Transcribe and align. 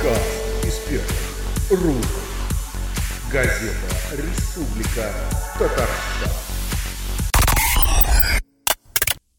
Подкаст 0.00 0.64
из 0.64 1.78
рук. 1.78 2.04
Газета 3.30 3.76
«Республика 4.12 5.14
Татарстан». 5.58 6.32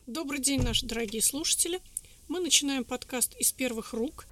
Добрый 0.06 0.40
день, 0.40 0.62
наши 0.62 0.86
дорогие 0.86 1.24
слушатели. 1.24 1.80
Мы 2.28 2.42
начинаем 2.42 2.84
подкаст 2.84 3.36
из 3.40 3.52
первых 3.52 3.94
рук. 3.94 4.28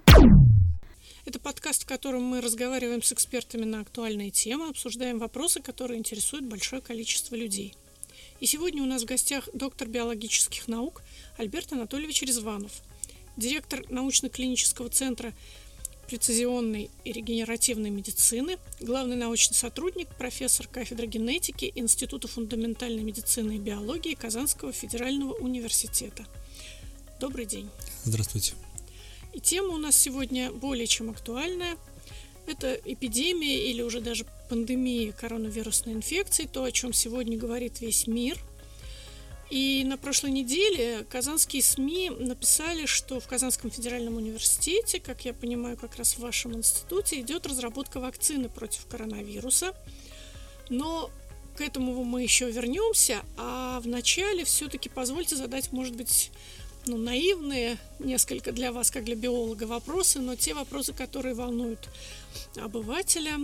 Это 1.25 1.39
подкаст, 1.39 1.83
в 1.83 1.87
котором 1.87 2.21
мы 2.25 2.41
разговариваем 2.41 3.01
с 3.01 3.11
экспертами 3.11 3.65
на 3.65 3.79
актуальные 3.81 4.29
темы, 4.29 4.69
обсуждаем 4.69 5.17
вопросы, 5.17 5.61
которые 5.61 5.97
интересуют 5.97 6.45
большое 6.45 6.83
количество 6.83 7.33
людей. 7.33 7.73
И 8.39 8.45
сегодня 8.45 8.83
у 8.83 8.85
нас 8.85 9.01
в 9.01 9.05
гостях 9.05 9.49
доктор 9.55 9.87
биологических 9.87 10.67
наук 10.67 11.01
Альберт 11.37 11.73
Анатольевич 11.73 12.21
Резванов, 12.21 12.83
директор 13.35 13.83
научно-клинического 13.89 14.89
центра 14.89 15.33
прецизионной 16.09 16.89
и 17.03 17.11
регенеративной 17.11 17.91
медицины, 17.91 18.57
главный 18.79 19.15
научный 19.15 19.53
сотрудник, 19.53 20.07
профессор 20.17 20.67
кафедры 20.67 21.05
генетики 21.05 21.71
Института 21.75 22.27
фундаментальной 22.27 23.03
медицины 23.03 23.57
и 23.57 23.59
биологии 23.59 24.15
Казанского 24.15 24.71
федерального 24.71 25.33
университета. 25.33 26.25
Добрый 27.19 27.45
день. 27.45 27.69
Здравствуйте. 28.05 28.55
И 29.33 29.39
тема 29.39 29.75
у 29.75 29.77
нас 29.77 29.95
сегодня 29.95 30.51
более 30.51 30.87
чем 30.87 31.11
актуальная. 31.11 31.77
Это 32.47 32.73
эпидемия 32.85 33.69
или 33.69 33.83
уже 33.83 34.01
даже 34.01 34.25
пандемия 34.49 35.11
коронавирусной 35.11 35.93
инфекции, 35.93 36.49
то, 36.51 36.63
о 36.63 36.71
чем 36.71 36.91
сегодня 36.91 37.37
говорит 37.37 37.81
весь 37.81 38.07
мир– 38.07 38.39
и 39.49 39.83
на 39.83 39.97
прошлой 39.97 40.31
неделе 40.31 41.05
казанские 41.09 41.63
СМИ 41.63 42.11
написали, 42.11 42.85
что 42.85 43.19
в 43.19 43.27
Казанском 43.27 43.71
федеральном 43.71 44.17
университете, 44.17 44.99
как 44.99 45.25
я 45.25 45.33
понимаю, 45.33 45.75
как 45.75 45.95
раз 45.95 46.13
в 46.13 46.19
вашем 46.19 46.55
институте, 46.55 47.19
идет 47.19 47.47
разработка 47.47 47.99
вакцины 47.99 48.47
против 48.47 48.85
коронавируса. 48.85 49.73
Но 50.69 51.09
к 51.57 51.61
этому 51.61 52.03
мы 52.03 52.21
еще 52.21 52.49
вернемся, 52.51 53.23
а 53.37 53.79
вначале 53.81 54.45
все-таки 54.45 54.87
позвольте 54.87 55.35
задать, 55.35 55.71
может 55.71 55.95
быть, 55.95 56.31
ну, 56.85 56.97
наивные 56.97 57.77
несколько 57.97 58.51
для 58.51 58.71
вас, 58.71 58.91
как 58.91 59.03
для 59.03 59.15
биолога, 59.15 59.63
вопросы, 59.63 60.19
но 60.19 60.35
те 60.35 60.53
вопросы, 60.53 60.93
которые 60.93 61.33
волнуют 61.33 61.89
обывателя. 62.55 63.39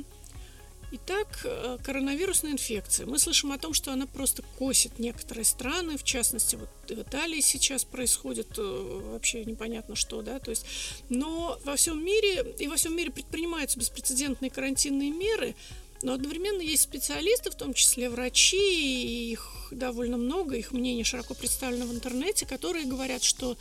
Итак, 0.92 1.28
э, 1.44 1.78
коронавирусная 1.84 2.52
инфекция. 2.52 3.06
Мы 3.06 3.18
слышим 3.18 3.52
о 3.52 3.58
том, 3.58 3.74
что 3.74 3.92
она 3.92 4.06
просто 4.06 4.44
косит 4.58 5.00
некоторые 5.00 5.44
страны, 5.44 5.98
в 5.98 6.04
частности, 6.04 6.56
вот 6.56 6.70
в 6.88 7.02
Италии 7.02 7.42
сейчас 7.42 7.84
происходит 7.84 8.58
э, 8.58 9.02
вообще 9.12 9.44
непонятно 9.46 9.96
что, 9.96 10.22
да, 10.22 10.40
то 10.40 10.52
есть, 10.52 10.66
но 11.10 11.60
во 11.66 11.76
всем 11.76 12.04
мире, 12.04 12.54
и 12.60 12.68
во 12.68 12.76
всем 12.76 12.96
мире 12.96 13.12
предпринимаются 13.12 13.80
беспрецедентные 13.80 14.52
карантинные 14.52 15.12
меры, 15.12 15.56
но 16.02 16.14
одновременно 16.14 16.62
есть 16.62 16.84
специалисты, 16.84 17.50
в 17.50 17.56
том 17.56 17.74
числе 17.74 18.10
врачи, 18.10 18.58
и 18.58 19.32
их 19.32 19.70
довольно 19.72 20.18
много, 20.18 20.56
их 20.56 20.72
мнение 20.72 21.04
широко 21.04 21.34
представлено 21.34 21.88
в 21.88 21.94
интернете, 21.94 22.46
которые 22.46 22.86
говорят, 22.86 23.24
что 23.24 23.58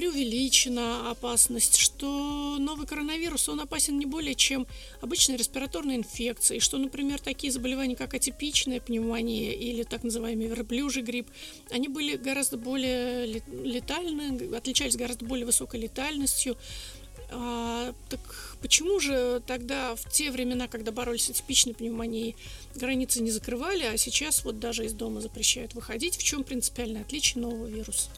преувеличена 0.00 1.10
опасность, 1.10 1.76
что 1.76 2.56
новый 2.58 2.86
коронавирус, 2.86 3.50
он 3.50 3.60
опасен 3.60 3.98
не 3.98 4.06
более 4.06 4.34
чем 4.34 4.66
обычная 5.02 5.36
респираторная 5.36 5.96
инфекция, 5.96 6.56
и 6.56 6.60
что, 6.60 6.78
например, 6.78 7.20
такие 7.20 7.52
заболевания, 7.52 7.96
как 7.96 8.14
атипичная 8.14 8.80
пневмония 8.80 9.52
или 9.52 9.82
так 9.82 10.02
называемый 10.02 10.46
верблюжий 10.46 11.02
грипп, 11.02 11.28
они 11.70 11.88
были 11.88 12.16
гораздо 12.16 12.56
более 12.56 13.26
летальны, 13.26 14.54
отличались 14.56 14.96
гораздо 14.96 15.26
более 15.26 15.44
высокой 15.44 15.80
летальностью. 15.80 16.56
А, 17.30 17.92
так 18.08 18.56
почему 18.62 19.00
же 19.00 19.42
тогда 19.46 19.94
в 19.96 20.10
те 20.10 20.30
времена, 20.30 20.66
когда 20.66 20.92
боролись 20.92 21.26
с 21.26 21.30
атипичной 21.30 21.74
пневмонией, 21.74 22.36
границы 22.74 23.20
не 23.20 23.32
закрывали, 23.32 23.82
а 23.82 23.98
сейчас 23.98 24.46
вот 24.46 24.58
даже 24.60 24.86
из 24.86 24.94
дома 24.94 25.20
запрещают 25.20 25.74
выходить? 25.74 26.16
В 26.16 26.22
чем 26.22 26.42
принципиальное 26.42 27.02
отличие 27.02 27.42
нового 27.42 27.66
вируса? 27.66 28.08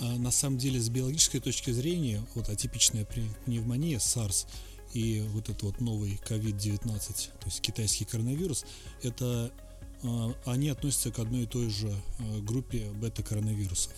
А 0.00 0.16
на 0.16 0.30
самом 0.30 0.58
деле, 0.58 0.80
с 0.80 0.88
биологической 0.88 1.40
точки 1.40 1.70
зрения, 1.70 2.24
вот 2.34 2.48
атипичная 2.48 3.06
пневмония, 3.44 3.98
SARS 3.98 4.46
и 4.92 5.24
вот 5.28 5.48
этот 5.48 5.62
вот 5.62 5.80
новый 5.80 6.20
COVID-19, 6.28 6.78
то 6.88 7.46
есть 7.46 7.60
китайский 7.60 8.04
коронавирус, 8.04 8.64
это 9.02 9.52
а, 10.02 10.34
они 10.46 10.68
относятся 10.68 11.10
к 11.12 11.18
одной 11.18 11.42
и 11.42 11.46
той 11.46 11.70
же 11.70 11.90
а, 11.90 12.40
группе 12.40 12.90
бета-коронавирусов. 12.92 13.92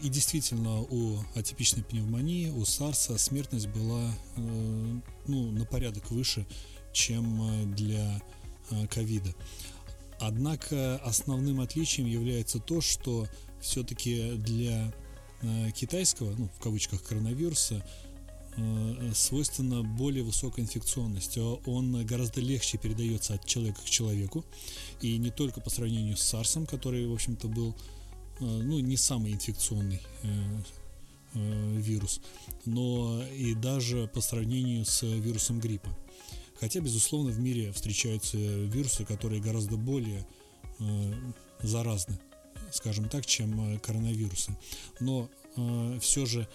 И 0.00 0.08
действительно, 0.08 0.80
у 0.80 1.18
атипичной 1.34 1.82
пневмонии, 1.82 2.50
у 2.50 2.62
SARS 2.62 3.18
смертность 3.18 3.66
была 3.66 4.14
ну, 4.36 5.50
на 5.50 5.64
порядок 5.64 6.12
выше, 6.12 6.46
чем 6.92 7.74
для 7.74 8.22
ковида. 8.90 9.34
Однако 10.20 10.98
основным 10.98 11.60
отличием 11.60 12.06
является 12.06 12.60
то, 12.60 12.80
что 12.80 13.26
все-таки 13.60 14.34
для 14.36 14.92
Э, 14.92 15.01
китайского, 15.74 16.34
ну, 16.36 16.48
в 16.48 16.60
кавычках, 16.60 17.02
коронавируса 17.02 17.84
э, 18.56 19.12
свойственна 19.14 19.82
более 19.82 20.22
высокая 20.22 20.64
инфекционность. 20.64 21.36
Он 21.38 22.06
гораздо 22.06 22.40
легче 22.40 22.78
передается 22.78 23.34
от 23.34 23.44
человека 23.44 23.80
к 23.82 23.90
человеку. 23.90 24.44
И 25.00 25.16
не 25.18 25.30
только 25.30 25.60
по 25.60 25.70
сравнению 25.70 26.16
с 26.16 26.34
SARS, 26.34 26.66
который, 26.66 27.06
в 27.06 27.12
общем-то, 27.12 27.48
был 27.48 27.74
э, 28.40 28.44
ну, 28.44 28.78
не 28.78 28.96
самый 28.96 29.32
инфекционный 29.32 30.00
вирус, 31.34 32.20
но 32.66 33.24
и 33.24 33.54
даже 33.54 34.06
по 34.12 34.20
сравнению 34.20 34.84
с 34.84 35.02
вирусом 35.02 35.60
гриппа. 35.60 35.88
Хотя, 36.60 36.80
безусловно, 36.80 37.30
в 37.30 37.38
мире 37.38 37.72
встречаются 37.72 38.36
вирусы, 38.36 39.06
которые 39.06 39.40
гораздо 39.40 39.78
более 39.78 40.26
заразны 41.62 42.18
скажем 42.72 43.08
так, 43.08 43.26
чем 43.26 43.74
э, 43.74 43.78
коронавирусы. 43.78 44.56
Но 45.00 45.28
э, 45.56 45.98
все 46.00 46.26
же 46.26 46.48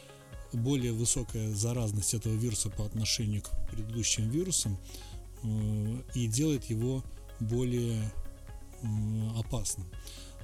более 0.53 0.93
высокая 0.93 1.53
заразность 1.53 2.13
этого 2.13 2.33
вируса 2.33 2.69
по 2.69 2.85
отношению 2.85 3.41
к 3.41 3.49
предыдущим 3.71 4.29
вирусам 4.29 4.77
э, 5.43 6.01
и 6.15 6.27
делает 6.27 6.65
его 6.65 7.03
более 7.39 8.01
э, 8.01 8.87
опасным. 9.37 9.87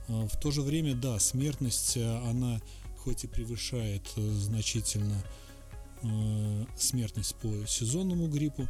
Э, 0.08 0.28
в 0.28 0.40
то 0.40 0.52
же 0.52 0.62
время, 0.62 0.96
да, 0.96 1.20
смертность, 1.20 1.98
э, 1.98 2.30
она 2.30 2.62
хоть 2.98 3.24
и 3.24 3.28
превышает 3.28 4.08
значительно 4.16 5.22
смертность 6.78 7.36
по 7.36 7.66
сезонному 7.66 8.28
гриппу, 8.28 8.68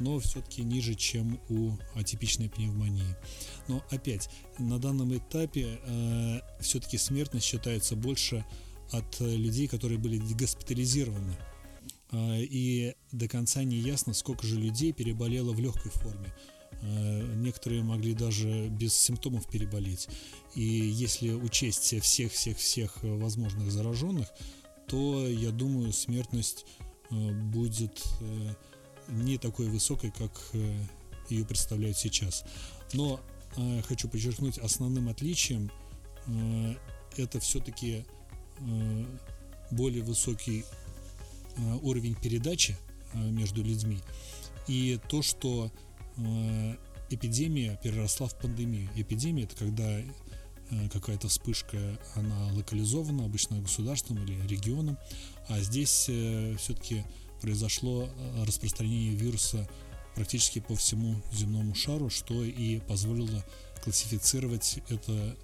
но 0.00 0.18
все-таки 0.18 0.62
ниже, 0.62 0.94
чем 0.94 1.40
у 1.48 1.72
атипичной 1.94 2.48
пневмонии. 2.48 3.16
Но 3.68 3.82
опять, 3.90 4.28
на 4.58 4.78
данном 4.78 5.16
этапе 5.16 5.78
э, 5.82 6.40
все-таки 6.60 6.98
смертность 6.98 7.46
считается 7.46 7.94
больше 7.94 8.44
от 8.90 9.20
людей, 9.20 9.68
которые 9.68 9.98
были 9.98 10.18
госпитализированы. 10.18 11.36
Э, 12.10 12.40
и 12.40 12.94
до 13.10 13.28
конца 13.28 13.62
не 13.64 13.76
ясно, 13.76 14.14
сколько 14.14 14.46
же 14.46 14.58
людей 14.58 14.92
переболело 14.92 15.52
в 15.52 15.60
легкой 15.60 15.90
форме. 15.90 16.34
Э, 16.82 17.34
некоторые 17.36 17.82
могли 17.82 18.14
даже 18.14 18.68
без 18.68 18.94
симптомов 18.94 19.48
переболеть. 19.48 20.08
И 20.54 20.62
если 20.62 21.30
учесть 21.32 22.00
всех-всех-всех 22.02 22.98
возможных 23.02 23.70
зараженных, 23.70 24.28
то, 24.86 25.26
я 25.26 25.50
думаю, 25.50 25.92
смертность 25.92 26.66
э, 27.10 27.14
будет 27.14 28.02
э, 28.20 28.54
не 29.08 29.38
такой 29.38 29.68
высокой, 29.68 30.10
как 30.10 30.32
э, 30.52 30.84
ее 31.28 31.44
представляют 31.44 31.96
сейчас. 31.96 32.44
Но 32.92 33.20
хочу 33.86 34.08
подчеркнуть, 34.08 34.56
основным 34.58 35.10
отличием 35.10 35.70
это 37.18 37.38
все-таки 37.38 38.06
более 39.70 40.02
высокий 40.02 40.64
уровень 41.82 42.14
передачи 42.14 42.78
между 43.12 43.62
людьми 43.62 43.98
и 44.68 44.98
то, 45.10 45.20
что 45.20 45.70
эпидемия 47.10 47.78
переросла 47.82 48.28
в 48.28 48.38
пандемию. 48.38 48.88
Эпидемия 48.96 49.44
это 49.44 49.56
когда 49.56 50.00
какая-то 50.92 51.28
вспышка, 51.28 51.78
она 52.14 52.52
локализована 52.52 53.24
обычно 53.24 53.60
государством 53.60 54.22
или 54.24 54.46
регионом, 54.46 54.98
а 55.48 55.60
здесь 55.60 56.10
все-таки 56.58 57.04
произошло 57.42 58.08
э, 58.08 58.44
распространение 58.44 59.14
вируса 59.14 59.68
практически 60.14 60.60
по 60.60 60.76
всему 60.76 61.16
земному 61.32 61.74
шару, 61.74 62.08
что 62.08 62.42
и 62.44 62.78
позволило 62.80 63.44
классифицировать 63.82 64.78
это, 64.88 65.36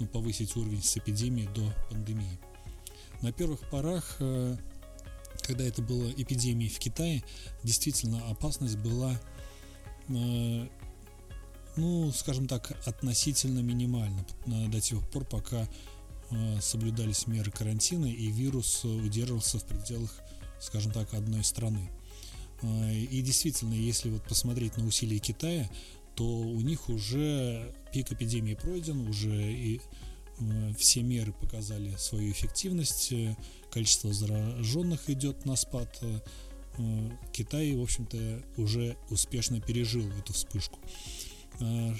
ну, 0.00 0.06
повысить 0.06 0.56
уровень 0.56 0.82
с 0.82 0.96
эпидемии 0.96 1.48
до 1.54 1.62
пандемии. 1.90 2.38
На 3.20 3.32
первых 3.32 3.60
порах, 3.70 4.16
э, 4.18 4.56
когда 5.42 5.64
это 5.64 5.82
было 5.82 6.10
эпидемией 6.10 6.70
в 6.70 6.78
Китае, 6.78 7.22
действительно 7.62 8.26
опасность 8.30 8.78
была, 8.78 9.20
э, 10.08 10.68
ну, 11.76 12.12
скажем 12.12 12.48
так, 12.48 12.72
относительно 12.86 13.60
минимальна 13.60 14.24
до 14.46 14.80
тех 14.80 15.06
пор, 15.10 15.24
пока 15.24 15.68
соблюдались 16.60 17.26
меры 17.26 17.50
карантина 17.50 18.06
и 18.06 18.30
вирус 18.30 18.84
удерживался 18.84 19.58
в 19.58 19.64
пределах 19.64 20.10
скажем 20.62 20.92
так, 20.92 21.12
одной 21.12 21.42
страны. 21.42 21.90
И 22.62 23.20
действительно, 23.22 23.74
если 23.74 24.10
вот 24.10 24.22
посмотреть 24.22 24.76
на 24.76 24.86
усилия 24.86 25.18
Китая, 25.18 25.68
то 26.14 26.24
у 26.24 26.60
них 26.60 26.88
уже 26.88 27.74
пик 27.92 28.12
эпидемии 28.12 28.54
пройден, 28.54 29.08
уже 29.08 29.52
и 29.52 29.80
все 30.78 31.02
меры 31.02 31.32
показали 31.32 31.94
свою 31.96 32.30
эффективность, 32.30 33.12
количество 33.72 34.12
зараженных 34.12 35.10
идет 35.10 35.44
на 35.44 35.56
спад. 35.56 36.00
Китай, 37.32 37.74
в 37.74 37.82
общем-то, 37.82 38.42
уже 38.56 38.96
успешно 39.10 39.60
пережил 39.60 40.08
эту 40.12 40.32
вспышку. 40.32 40.78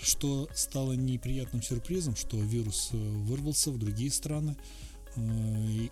Что 0.02 0.48
стало 0.54 0.92
неприятным 0.92 1.62
сюрпризом, 1.62 2.16
что 2.16 2.36
вирус 2.38 2.90
э, 2.92 2.96
вырвался 2.96 3.70
в 3.70 3.78
другие 3.78 4.10
страны, 4.10 4.56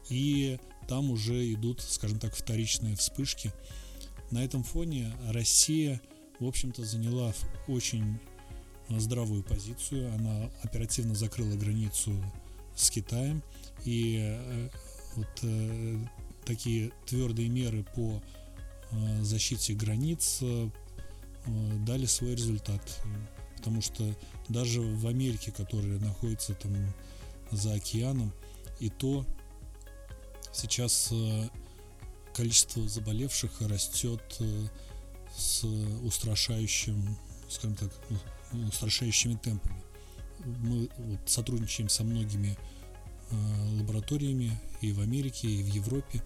и 0.09 0.59
там 0.89 1.11
уже 1.11 1.53
идут, 1.53 1.83
скажем 1.83 2.19
так, 2.19 2.35
вторичные 2.35 2.97
вспышки. 2.97 3.53
На 4.31 4.45
этом 4.45 4.63
фоне 4.63 5.13
Россия, 5.29 6.01
в 6.39 6.47
общем-то, 6.47 6.85
заняла 6.85 7.35
очень 7.69 8.19
здравую 8.89 9.43
позицию. 9.43 10.13
Она 10.15 10.51
оперативно 10.63 11.15
закрыла 11.15 11.55
границу 11.55 12.13
с 12.75 12.91
Китаем. 12.91 13.43
И 13.85 14.19
э, 14.21 14.69
вот 15.17 15.29
э, 15.43 15.99
такие 16.45 16.93
твердые 17.07 17.49
меры 17.49 17.85
по 17.95 18.23
э, 18.91 19.23
защите 19.23 19.75
границ 19.75 20.43
дали 21.87 22.07
свой 22.07 22.33
результат. 22.33 22.83
Потому 23.61 23.83
что 23.83 24.17
даже 24.49 24.81
в 24.81 25.07
Америке, 25.07 25.53
которая 25.53 25.99
находится 25.99 26.55
там 26.55 26.73
за 27.51 27.75
океаном, 27.75 28.33
и 28.81 28.89
то 28.89 29.27
сейчас 30.51 31.13
количество 32.35 32.89
заболевших 32.89 33.61
растет 33.61 34.41
с 35.37 35.65
устрашающим, 36.03 37.19
скажем 37.51 37.77
так, 37.77 37.91
устрашающими 38.69 39.35
темпами. 39.35 39.83
Мы 40.45 40.89
вот 40.97 41.21
сотрудничаем 41.27 41.91
со 41.91 42.03
многими 42.03 42.57
э, 43.31 43.79
лабораториями 43.79 44.59
и 44.81 44.93
в 44.93 45.01
Америке, 45.01 45.49
и 45.49 45.63
в 45.63 45.67
Европе, 45.67 46.23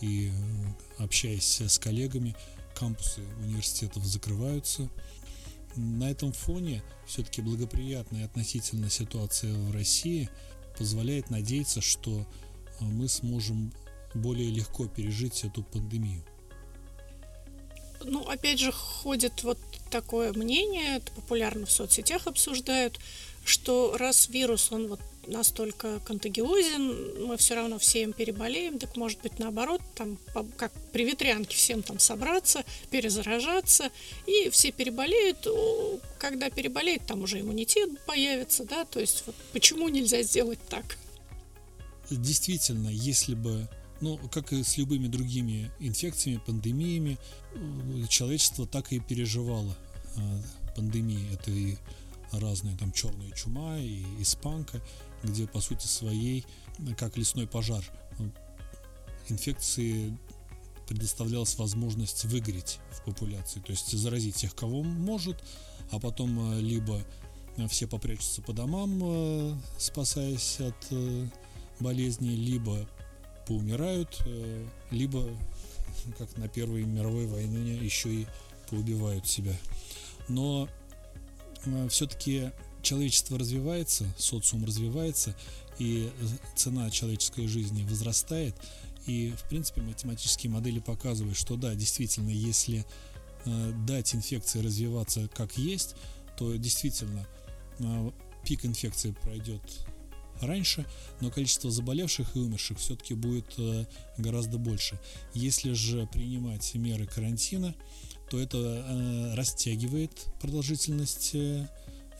и 0.00 0.30
э, 0.30 1.02
общаясь 1.02 1.60
с 1.60 1.78
коллегами, 1.78 2.34
кампусы 2.74 3.20
университетов 3.42 4.04
закрываются. 4.04 4.88
На 5.76 6.10
этом 6.10 6.32
фоне 6.32 6.82
все-таки 7.06 7.40
благоприятная 7.42 8.24
относительно 8.24 8.90
ситуация 8.90 9.54
в 9.54 9.72
России 9.72 10.28
позволяет 10.76 11.30
надеяться, 11.30 11.80
что 11.80 12.20
э, 12.80 12.84
мы 12.84 13.08
сможем 13.08 13.72
более 14.14 14.50
легко 14.50 14.86
пережить 14.86 15.44
эту 15.44 15.62
пандемию. 15.62 16.24
Ну, 18.04 18.22
опять 18.28 18.60
же, 18.60 18.72
ходит 18.72 19.42
вот 19.42 19.58
такое 19.90 20.32
мнение, 20.32 20.96
это 20.96 21.10
популярно 21.12 21.66
в 21.66 21.70
соцсетях 21.70 22.26
обсуждают, 22.26 22.98
что 23.44 23.96
раз 23.96 24.28
вирус, 24.28 24.70
он 24.70 24.88
вот 24.88 25.00
настолько 25.28 26.00
контагиозен, 26.00 27.26
мы 27.26 27.36
все 27.36 27.54
равно 27.54 27.78
все 27.78 28.02
им 28.02 28.12
переболеем, 28.12 28.78
так 28.78 28.96
может 28.96 29.20
быть 29.20 29.38
наоборот, 29.38 29.80
там 29.94 30.18
как 30.56 30.72
при 30.92 31.04
ветрянке 31.04 31.56
всем 31.56 31.82
там 31.82 31.98
собраться, 31.98 32.64
перезаражаться, 32.90 33.90
и 34.26 34.50
все 34.50 34.72
переболеют, 34.72 35.46
когда 36.18 36.50
переболеют, 36.50 37.06
там 37.06 37.22
уже 37.22 37.40
иммунитет 37.40 38.04
появится, 38.06 38.64
да, 38.64 38.84
то 38.84 39.00
есть 39.00 39.24
вот 39.26 39.36
почему 39.52 39.88
нельзя 39.88 40.22
сделать 40.22 40.60
так? 40.68 40.96
Действительно, 42.10 42.88
если 42.88 43.34
бы 43.34 43.68
ну, 44.00 44.18
как 44.30 44.52
и 44.52 44.62
с 44.62 44.78
любыми 44.78 45.08
другими 45.08 45.70
инфекциями, 45.80 46.40
пандемиями, 46.46 47.18
э, 47.54 48.06
человечество 48.08 48.64
так 48.64 48.92
и 48.92 49.00
переживало 49.00 49.76
э, 50.16 50.20
пандемии. 50.76 51.32
Это 51.32 51.50
и 51.50 51.76
разные 52.32 52.76
там 52.76 52.92
черная 52.92 53.30
чума, 53.32 53.78
и 53.78 54.04
испанка, 54.20 54.80
где 55.22 55.46
по 55.46 55.60
сути 55.60 55.86
своей, 55.86 56.44
как 56.96 57.16
лесной 57.16 57.46
пожар, 57.46 57.84
инфекции 59.28 60.16
предоставлялась 60.86 61.58
возможность 61.58 62.24
выгореть 62.24 62.78
в 62.92 63.04
популяции, 63.04 63.60
то 63.60 63.72
есть 63.72 63.90
заразить 63.90 64.36
тех, 64.36 64.54
кого 64.54 64.82
может, 64.82 65.44
а 65.90 65.98
потом 65.98 66.54
э, 66.54 66.60
либо 66.60 67.02
все 67.68 67.86
попрячутся 67.86 68.40
по 68.40 68.52
домам, 68.52 69.60
спасаясь 69.78 70.60
от 70.60 70.92
болезни, 71.80 72.30
либо 72.30 72.86
поумирают, 73.46 74.22
э, 74.26 74.66
либо, 74.90 75.24
как 76.18 76.36
на 76.36 76.48
Первой 76.48 76.84
мировой 76.84 77.26
войне, 77.26 77.74
еще 77.76 78.12
и 78.12 78.26
поубивают 78.68 79.26
себя. 79.26 79.56
Но 80.28 80.68
э, 81.64 81.88
все-таки 81.88 82.50
человечество 82.82 83.38
развивается, 83.38 84.06
социум 84.18 84.64
развивается, 84.64 85.34
и 85.78 86.10
цена 86.56 86.90
человеческой 86.90 87.46
жизни 87.46 87.84
возрастает. 87.84 88.54
И, 89.06 89.32
в 89.36 89.48
принципе, 89.48 89.80
математические 89.80 90.50
модели 90.50 90.80
показывают, 90.80 91.36
что 91.36 91.56
да, 91.56 91.74
действительно, 91.74 92.30
если 92.30 92.84
э, 93.44 93.72
дать 93.86 94.14
инфекции 94.14 94.60
развиваться 94.60 95.28
как 95.34 95.56
есть, 95.56 95.94
то 96.36 96.54
действительно 96.56 97.26
пик 98.44 98.64
инфекции 98.64 99.14
пройдет 99.22 99.62
раньше, 100.40 100.86
но 101.20 101.30
количество 101.30 101.70
заболевших 101.70 102.36
и 102.36 102.38
умерших 102.38 102.78
все-таки 102.78 103.14
будет 103.14 103.52
э, 103.58 103.86
гораздо 104.16 104.58
больше. 104.58 104.98
Если 105.34 105.72
же 105.72 106.06
принимать 106.06 106.74
меры 106.74 107.06
карантина, 107.06 107.74
то 108.30 108.38
это 108.38 108.56
э, 108.58 109.34
растягивает 109.34 110.12
продолжительность 110.40 111.30
э, 111.34 111.66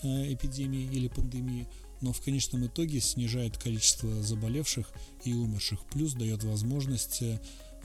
эпидемии 0.03 0.85
или 0.85 1.09
пандемии, 1.09 1.67
но 2.01 2.13
в 2.13 2.21
конечном 2.21 2.67
итоге 2.67 3.01
снижает 3.01 3.59
количество 3.59 4.23
заболевших 4.23 4.91
и 5.25 5.33
умерших, 5.33 5.81
плюс 5.91 6.15
дает 6.15 6.45
возможность 6.45 7.23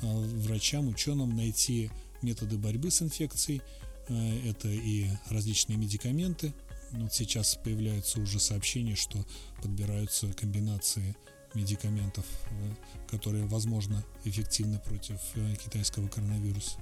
врачам, 0.01 0.88
ученым 0.88 1.36
найти 1.36 1.89
методы 2.21 2.57
борьбы 2.57 2.92
с 2.92 3.01
инфекцией, 3.01 3.62
это 4.07 4.68
и 4.68 5.07
различные 5.30 5.77
медикаменты, 5.77 6.54
вот 6.94 7.12
сейчас 7.13 7.56
появляются 7.56 8.19
уже 8.19 8.39
сообщения, 8.39 8.95
что 8.95 9.25
подбираются 9.62 10.31
комбинации 10.33 11.16
медикаментов, 11.56 12.25
э, 12.51 12.74
которые, 13.09 13.45
возможно, 13.45 14.04
эффективны 14.25 14.80
против 14.80 15.19
э, 15.36 15.56
китайского 15.56 16.07
коронавируса. 16.07 16.78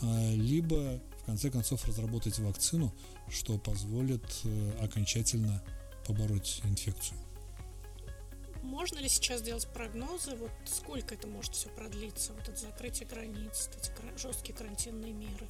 А, 0.00 0.34
либо, 0.34 1.00
конце 1.28 1.50
концов, 1.50 1.84
разработать 1.84 2.38
вакцину, 2.38 2.90
что 3.28 3.58
позволит 3.58 4.24
э, 4.44 4.78
окончательно 4.80 5.62
побороть 6.06 6.62
инфекцию. 6.64 7.18
Можно 8.62 8.98
ли 8.98 9.10
сейчас 9.10 9.42
делать 9.42 9.68
прогнозы, 9.74 10.36
вот 10.36 10.50
сколько 10.64 11.14
это 11.14 11.26
может 11.26 11.54
все 11.54 11.68
продлиться, 11.68 12.32
вот 12.32 12.48
это 12.48 12.58
закрытие 12.58 13.06
границ, 13.06 13.68
эти 13.78 14.18
жесткие 14.18 14.56
карантинные 14.56 15.12
меры? 15.12 15.46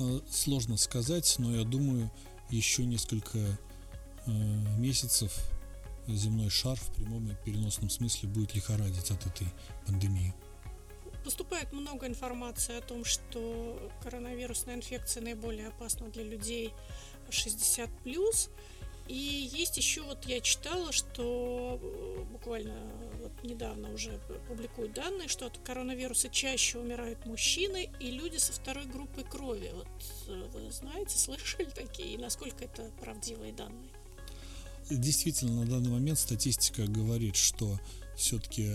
А, 0.00 0.20
сложно 0.28 0.76
сказать, 0.76 1.36
но 1.38 1.54
я 1.54 1.62
думаю, 1.62 2.10
еще 2.50 2.84
несколько 2.84 3.38
э, 3.38 4.30
месяцев 4.78 5.32
земной 6.08 6.50
шар 6.50 6.76
в 6.76 6.92
прямом 6.92 7.30
и 7.30 7.36
переносном 7.44 7.88
смысле 7.88 8.30
будет 8.30 8.56
лихорадить 8.56 9.12
от 9.12 9.24
этой 9.26 9.46
пандемии. 9.86 10.34
Поступает 11.24 11.72
много 11.72 12.06
информации 12.06 12.76
о 12.76 12.82
том, 12.82 13.04
что 13.04 13.90
коронавирусная 14.02 14.76
инфекция 14.76 15.22
наиболее 15.22 15.68
опасна 15.68 16.08
для 16.10 16.22
людей 16.22 16.72
60 17.30 17.90
плюс. 18.02 18.50
И 19.08 19.50
есть 19.52 19.76
еще, 19.76 20.02
вот 20.02 20.24
я 20.24 20.40
читала, 20.40 20.90
что 20.90 21.78
э, 21.82 22.24
буквально 22.32 22.74
вот 23.20 23.32
недавно 23.42 23.92
уже 23.92 24.18
публикуют 24.48 24.94
данные, 24.94 25.28
что 25.28 25.46
от 25.46 25.58
коронавируса 25.58 26.30
чаще 26.30 26.78
умирают 26.78 27.26
мужчины 27.26 27.90
и 28.00 28.10
люди 28.10 28.38
со 28.38 28.54
второй 28.54 28.86
группой 28.86 29.24
крови. 29.24 29.70
Вот 29.74 29.88
э, 30.28 30.48
вы 30.54 30.70
знаете, 30.70 31.18
слышали 31.18 31.66
такие, 31.66 32.14
и 32.14 32.18
насколько 32.18 32.64
это 32.64 32.90
правдивые 33.00 33.52
данные? 33.52 33.90
Действительно, 34.88 35.64
на 35.64 35.66
данный 35.66 35.90
момент 35.90 36.18
статистика 36.18 36.86
говорит, 36.86 37.36
что 37.36 37.78
все-таки 38.16 38.72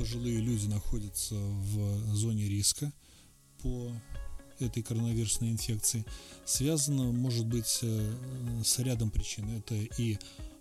пожилые 0.00 0.40
люди 0.40 0.66
находятся 0.66 1.34
в 1.34 2.14
зоне 2.14 2.48
риска 2.48 2.90
по 3.62 3.92
этой 4.58 4.82
коронавирусной 4.82 5.50
инфекции 5.50 6.06
связано, 6.46 7.12
может 7.12 7.44
быть, 7.44 7.80
э, 7.82 8.14
с 8.64 8.78
рядом 8.78 9.10
причин. 9.10 9.58
Это 9.58 9.74
и 9.74 10.16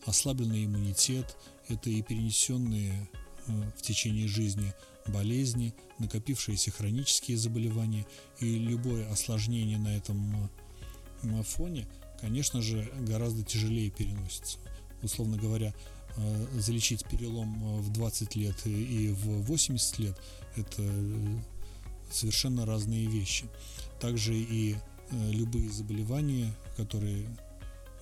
ослабленный 0.05 0.65
иммунитет, 0.65 1.37
это 1.69 1.89
и 1.89 2.01
перенесенные 2.01 3.09
э, 3.47 3.71
в 3.77 3.81
течение 3.81 4.27
жизни 4.27 4.73
болезни, 5.07 5.73
накопившиеся 5.99 6.71
хронические 6.71 7.37
заболевания 7.37 8.05
и 8.41 8.57
любое 8.57 9.09
осложнение 9.09 9.77
на 9.77 9.95
этом 9.95 10.51
э, 11.23 11.43
фоне, 11.43 11.87
конечно 12.19 12.61
же, 12.61 12.91
гораздо 13.07 13.43
тяжелее 13.43 13.89
переносится. 13.89 14.57
Условно 15.01 15.37
говоря, 15.37 15.73
залечить 16.55 17.05
перелом 17.05 17.81
в 17.81 17.91
20 17.91 18.35
лет 18.35 18.55
и 18.65 19.09
в 19.09 19.43
80 19.43 19.99
лет– 19.99 20.17
это 20.55 20.83
совершенно 22.11 22.65
разные 22.65 23.05
вещи. 23.07 23.45
Также 23.99 24.35
и 24.35 24.75
э, 24.75 25.31
любые 25.31 25.69
заболевания, 25.71 26.53
которые 26.77 27.25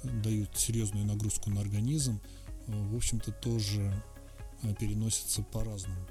дают 0.03 0.57
серьезную 0.57 1.05
нагрузку 1.05 1.49
на 1.49 1.61
организм, 1.61 2.19
э, 2.67 2.71
в 2.71 2.95
общем-то 2.95 3.31
тоже 3.31 4.03
э, 4.63 4.73
переносятся 4.75 5.43
по-разному. 5.43 6.07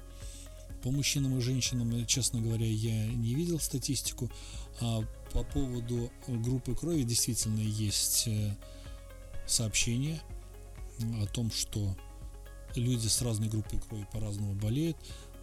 По 0.83 0.91
мужчинам 0.91 1.37
и 1.37 1.41
женщинам, 1.41 2.05
честно 2.05 2.39
говоря, 2.39 2.67
я 2.67 3.07
не 3.07 3.33
видел 3.33 3.59
статистику, 3.59 4.29
а 4.79 5.01
по 5.33 5.43
поводу 5.43 6.11
группы 6.27 6.75
крови 6.75 7.01
действительно 7.01 7.59
есть 7.59 8.29
сообщения 9.47 10.21
о 11.21 11.25
том, 11.25 11.51
что 11.51 11.95
люди 12.75 13.07
с 13.07 13.21
разной 13.21 13.49
группой 13.49 13.79
крови 13.79 14.07
по-разному 14.11 14.53
болеют. 14.53 14.97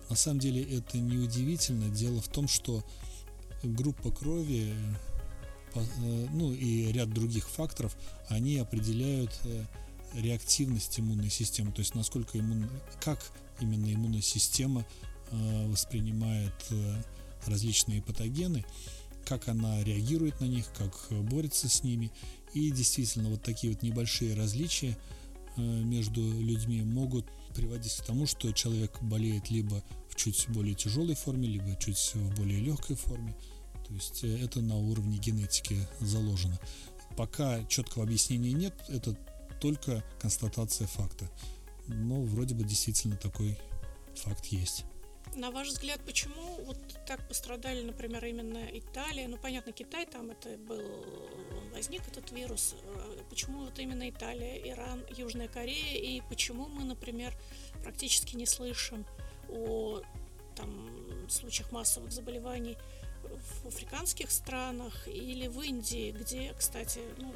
На 0.08 0.16
самом 0.16 0.40
деле 0.40 0.62
это 0.62 0.98
не 0.98 1.16
удивительно. 1.18 1.88
Дело 1.88 2.20
в 2.20 2.28
том, 2.28 2.48
что 2.48 2.84
группа 3.62 4.10
крови 4.10 4.74
э, 5.74 6.26
ну 6.32 6.52
и 6.52 6.92
ряд 6.92 7.10
других 7.10 7.48
факторов, 7.48 7.96
они 8.28 8.58
определяют 8.58 9.32
э, 9.44 9.64
реактивность 10.14 11.00
иммунной 11.00 11.30
системы, 11.30 11.72
то 11.72 11.80
есть 11.80 11.94
насколько 11.94 12.38
иммун, 12.38 12.68
как 13.00 13.18
именно 13.60 13.92
иммунная 13.92 14.20
система 14.20 14.86
э, 15.30 15.68
воспринимает 15.68 16.54
различные 17.46 18.02
патогены, 18.02 18.64
как 19.24 19.48
она 19.48 19.82
реагирует 19.82 20.40
на 20.40 20.46
них, 20.46 20.66
как 20.76 20.94
борется 21.22 21.68
с 21.68 21.82
ними. 21.82 22.10
И 22.52 22.70
действительно, 22.70 23.30
вот 23.30 23.42
такие 23.42 23.72
вот 23.72 23.82
небольшие 23.82 24.34
различия 24.34 24.96
между 25.56 26.20
людьми 26.20 26.82
могут 26.82 27.26
приводить 27.54 27.94
к 27.96 28.04
тому, 28.04 28.26
что 28.26 28.52
человек 28.52 29.00
болеет 29.02 29.50
либо 29.50 29.82
в 30.08 30.16
чуть 30.16 30.46
более 30.48 30.74
тяжелой 30.74 31.14
форме, 31.14 31.48
либо 31.48 31.76
чуть 31.76 32.14
в 32.14 32.36
более 32.36 32.60
легкой 32.60 32.96
форме. 32.96 33.34
То 33.86 33.94
есть 33.94 34.24
э, 34.24 34.38
это 34.44 34.60
на 34.60 34.76
уровне 34.76 35.18
генетики 35.18 35.78
заложено. 36.00 36.58
Пока 37.16 37.64
четкого 37.64 38.04
объяснения 38.04 38.52
нет, 38.52 38.74
это 38.88 39.16
только 39.60 40.04
констатация 40.20 40.86
факта. 40.86 41.30
Но 41.86 42.22
вроде 42.22 42.54
бы 42.54 42.64
действительно 42.64 43.16
такой 43.16 43.58
факт 44.16 44.46
есть. 44.46 44.84
На 45.36 45.50
ваш 45.50 45.68
взгляд, 45.68 46.00
почему 46.06 46.60
вот 46.64 46.78
так 47.06 47.26
пострадали, 47.26 47.82
например, 47.82 48.24
именно 48.24 48.68
Италия? 48.72 49.26
Ну, 49.26 49.36
понятно, 49.36 49.72
Китай 49.72 50.06
там 50.06 50.30
это 50.30 50.56
был, 50.58 50.80
возник 51.74 52.06
этот 52.06 52.30
вирус. 52.30 52.76
Э, 52.82 53.22
почему 53.28 53.64
вот 53.64 53.78
именно 53.80 54.08
Италия, 54.08 54.70
Иран, 54.70 55.04
Южная 55.16 55.48
Корея? 55.48 55.98
И 55.98 56.20
почему 56.28 56.68
мы, 56.68 56.84
например, 56.84 57.34
практически 57.82 58.36
не 58.36 58.46
слышим 58.46 59.04
о 59.48 60.02
там, 60.54 61.28
случаях 61.28 61.72
массовых 61.72 62.12
заболеваний 62.12 62.76
в 63.62 63.66
африканских 63.66 64.30
странах 64.30 65.08
или 65.08 65.48
в 65.48 65.60
Индии, 65.62 66.12
где, 66.12 66.54
кстати, 66.56 67.00
ну, 67.18 67.34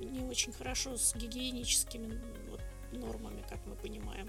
не 0.00 0.24
очень 0.24 0.52
хорошо 0.52 0.96
с 0.96 1.14
гигиеническими 1.14 2.20
вот, 2.50 2.60
нормами, 2.92 3.44
как 3.48 3.64
мы 3.66 3.76
понимаем. 3.76 4.28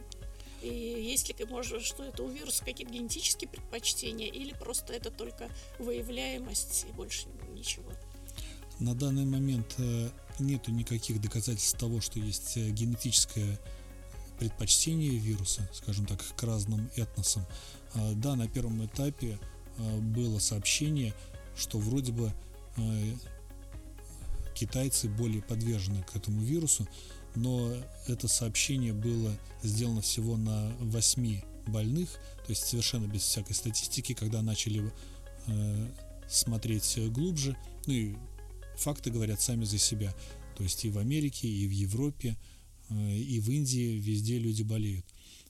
И 0.64 0.70
есть 0.70 1.28
ли, 1.28 1.46
может, 1.46 1.84
что 1.84 2.04
это 2.04 2.24
у 2.24 2.30
вируса 2.30 2.64
какие-то 2.64 2.94
генетические 2.94 3.50
предпочтения, 3.50 4.28
или 4.28 4.54
просто 4.54 4.94
это 4.94 5.12
только 5.12 5.50
выявляемость 5.78 6.86
и 6.90 6.94
больше 6.94 7.28
ничего? 7.54 7.92
На 8.80 8.96
данный 8.96 9.26
момент 9.26 9.76
э, 9.78 10.10
нету 10.40 10.72
никаких 10.72 11.22
доказательств 11.22 11.78
того, 11.78 12.02
что 12.02 12.20
есть 12.20 12.58
э, 12.58 12.70
генетическое 12.70 13.60
предпочтение 14.40 15.18
вируса, 15.18 15.70
скажем 15.74 16.06
так, 16.06 16.22
к 16.36 16.44
разным 16.44 16.90
этносам. 16.96 17.46
А, 17.94 18.14
да, 18.14 18.36
на 18.36 18.48
первом 18.48 18.86
этапе 18.86 19.40
а, 19.78 19.98
было 20.00 20.40
сообщение, 20.40 21.14
что 21.56 21.78
вроде 21.78 22.12
бы 22.12 22.34
а, 22.78 22.82
китайцы 24.56 25.08
более 25.08 25.42
подвержены 25.42 26.04
к 26.04 26.16
этому 26.16 26.42
вирусу, 26.42 26.88
но 27.36 27.74
это 28.08 28.28
сообщение 28.28 28.94
было 28.94 29.38
сделано 29.64 30.02
всего 30.02 30.38
на 30.38 30.72
8 30.80 31.42
больных, 31.68 32.10
то 32.46 32.50
есть 32.50 32.66
совершенно 32.66 33.08
без 33.08 33.22
всякой 33.22 33.54
статистики, 33.54 34.14
когда 34.14 34.42
начали 34.42 34.92
э, 35.48 35.88
смотреть 36.28 36.98
глубже, 37.12 37.56
ну 37.86 37.94
и 37.94 38.16
факты 38.78 39.12
говорят 39.12 39.42
сами 39.42 39.64
за 39.66 39.78
себя, 39.78 40.14
то 40.58 40.64
есть 40.64 40.84
и 40.86 40.90
в 40.90 40.98
Америке, 40.98 41.48
и 41.48 41.68
в 41.68 41.72
Европе, 41.72 42.38
э, 42.90 43.16
и 43.16 43.40
в 43.40 43.50
Индии 43.50 43.98
везде 44.00 44.40
люди 44.40 44.64
болеют. 44.64 45.06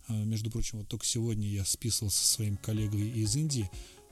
Э, 0.08 0.14
между 0.14 0.52
прочим, 0.52 0.80
вот 0.80 0.88
только 0.88 1.06
сегодня 1.06 1.48
я 1.48 1.66
списывался 1.66 2.20
со 2.20 2.34
своим 2.34 2.58
коллегой 2.58 3.10
из 3.10 3.36
Индии, 3.36 3.70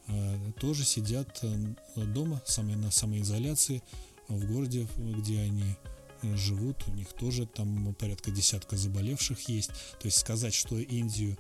э, 0.08 0.52
тоже 0.60 0.84
сидят 0.84 1.40
э, 1.44 1.76
дома 1.96 2.42
на 2.58 2.92
самоизоляции 2.92 3.82
в 4.28 4.46
городе, 4.46 4.88
где 4.98 5.40
они 5.40 5.76
живут, 6.22 6.88
у 6.88 6.92
них 6.92 7.14
тоже 7.14 7.46
там 7.46 7.94
порядка 7.96 8.32
десятка 8.32 8.78
заболевших 8.78 9.50
есть. 9.50 9.72
То 10.00 10.06
есть 10.06 10.18
сказать, 10.18 10.54
что 10.54 10.78
Индию 10.78 11.38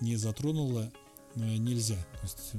не 0.00 0.16
затронуло, 0.16 0.92
нельзя. 1.34 1.96
То 2.20 2.22
есть, 2.22 2.52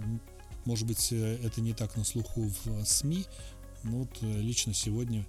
может 0.66 0.88
быть, 0.88 1.12
это 1.12 1.62
не 1.62 1.74
так 1.74 1.96
на 1.98 2.04
слуху 2.04 2.50
в 2.64 2.86
СМИ, 2.86 3.26
но 3.84 4.00
вот 4.00 4.22
лично 4.22 4.74
сегодня 4.74 5.26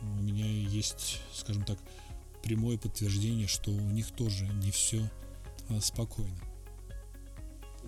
у 0.00 0.22
меня 0.22 0.46
есть, 0.46 1.20
скажем 1.34 1.64
так, 1.64 1.78
прямое 2.42 2.78
подтверждение, 2.78 3.48
что 3.48 3.70
у 3.70 3.90
них 3.90 4.10
тоже 4.12 4.46
не 4.46 4.70
все 4.70 5.10
Э, 5.68 5.80
спокойно. 5.80 6.38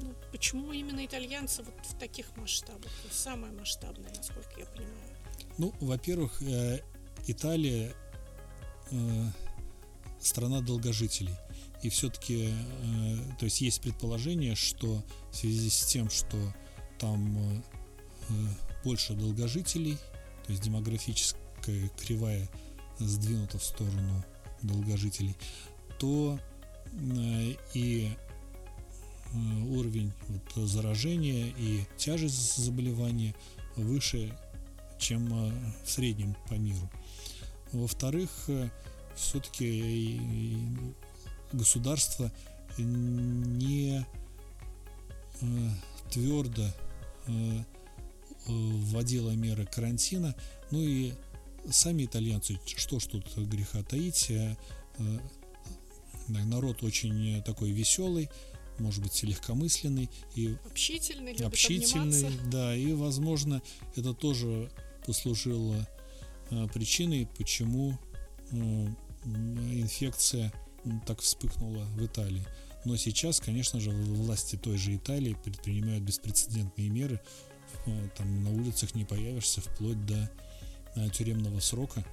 Ну, 0.00 0.14
почему 0.30 0.72
именно 0.72 1.04
итальянцы 1.04 1.62
вот 1.62 1.74
в 1.86 1.98
таких 1.98 2.36
масштабах? 2.36 2.90
Самое 3.10 3.52
масштабное, 3.52 4.12
насколько 4.14 4.50
я 4.58 4.66
понимаю. 4.66 5.16
Ну, 5.58 5.74
во-первых, 5.80 6.40
э, 6.42 6.80
Италия 7.26 7.94
э, 8.90 9.30
страна 10.20 10.60
долгожителей. 10.60 11.34
И 11.82 11.90
все-таки, 11.90 12.52
то 13.38 13.44
есть 13.44 13.60
есть 13.60 13.80
предположение, 13.80 14.56
что 14.56 15.04
в 15.30 15.36
связи 15.36 15.70
с 15.70 15.84
тем, 15.84 16.10
что 16.10 16.36
там 16.98 17.62
больше 18.82 19.14
долгожителей, 19.14 19.96
то 20.44 20.50
есть 20.50 20.64
демографическая 20.64 21.88
кривая 21.96 22.48
сдвинута 22.98 23.60
в 23.60 23.64
сторону 23.64 24.24
долгожителей, 24.60 25.36
то 26.00 26.40
Э, 26.92 27.54
и 27.74 28.10
э, 29.32 29.62
уровень 29.70 30.12
вот 30.28 30.68
заражения 30.68 31.52
и 31.56 31.84
тяжесть 31.96 32.56
заболевания 32.56 33.34
выше, 33.76 34.36
чем 34.98 35.32
э, 35.32 35.52
в 35.84 35.90
среднем 35.90 36.36
по 36.48 36.54
миру. 36.54 36.90
Во-вторых, 37.72 38.30
все-таки 39.14 40.20
государство 41.52 42.32
не 42.78 44.04
твердо 46.10 46.66
вводило 48.46 49.30
меры 49.32 49.66
карантина, 49.66 50.34
ну 50.70 50.82
и 50.82 51.12
сами 51.70 52.06
итальянцы, 52.06 52.58
что 52.76 52.98
ж 52.98 53.06
тут 53.06 53.36
греха 53.36 53.82
таить, 53.82 54.32
народ 56.28 56.82
очень 56.82 57.42
такой 57.42 57.70
веселый, 57.70 58.30
может 58.78 59.02
быть, 59.02 59.22
легкомысленный 59.22 60.08
и 60.34 60.56
общительный, 60.64 61.32
общительный, 61.44 62.30
да, 62.50 62.74
и, 62.74 62.92
возможно, 62.92 63.60
это 63.96 64.14
тоже 64.14 64.70
послужило 65.04 65.74
э, 65.74 65.86
причиной, 66.72 67.28
почему 67.36 67.98
э, 68.50 68.56
инфекция 69.24 70.52
так 71.06 71.20
вспыхнула 71.20 71.84
в 71.96 72.04
Италии. 72.04 72.46
Но 72.84 72.96
сейчас, 72.96 73.40
конечно 73.40 73.80
же, 73.80 73.90
власти 73.90 74.56
той 74.56 74.78
же 74.78 74.96
Италии 74.96 75.36
предпринимают 75.44 76.02
беспрецедентные 76.02 76.88
меры. 76.88 77.20
Э, 77.86 78.08
там 78.16 78.42
на 78.44 78.50
улицах 78.50 78.94
не 78.94 79.04
появишься 79.04 79.60
вплоть 79.60 80.04
до 80.06 80.30
тюремного 81.12 81.60
срока 81.60 82.04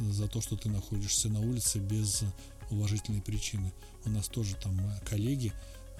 за 0.00 0.26
то, 0.26 0.40
что 0.40 0.56
ты 0.56 0.68
находишься 0.68 1.28
на 1.28 1.40
улице 1.40 1.78
без 1.78 2.24
уважительные 2.70 3.22
причины. 3.22 3.72
У 4.04 4.10
нас 4.10 4.28
тоже 4.28 4.56
там 4.56 4.78
э, 4.80 5.00
коллеги, 5.04 5.52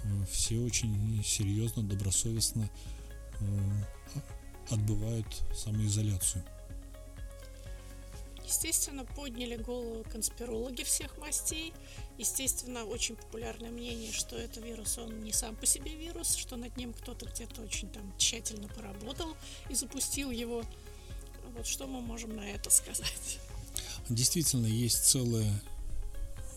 э, 0.02 0.24
все 0.30 0.58
очень 0.58 1.22
серьезно, 1.24 1.82
добросовестно 1.82 2.70
э, 3.40 3.44
отбывают 4.70 5.26
самоизоляцию. 5.54 6.44
Естественно, 8.50 9.04
подняли 9.04 9.56
голову 9.56 10.04
конспирологи 10.12 10.82
всех 10.82 11.16
мастей. 11.18 11.72
Естественно, 12.18 12.84
очень 12.84 13.16
популярное 13.16 13.70
мнение, 13.70 14.12
что 14.12 14.36
это 14.36 14.60
вирус, 14.60 14.98
он 14.98 15.22
не 15.22 15.32
сам 15.32 15.56
по 15.56 15.64
себе 15.64 15.94
вирус, 15.94 16.34
что 16.34 16.56
над 16.56 16.76
ним 16.76 16.92
кто-то 16.92 17.26
где-то 17.26 17.62
очень 17.62 17.88
там 17.88 18.12
тщательно 18.18 18.68
поработал 18.68 19.34
и 19.68 19.74
запустил 19.74 20.30
его. 20.30 20.64
Вот 21.56 21.66
что 21.66 21.86
мы 21.86 22.00
можем 22.00 22.36
на 22.36 22.48
это 22.50 22.70
сказать? 22.70 23.38
Действительно, 24.08 24.66
есть 24.66 25.04
целая 25.04 25.62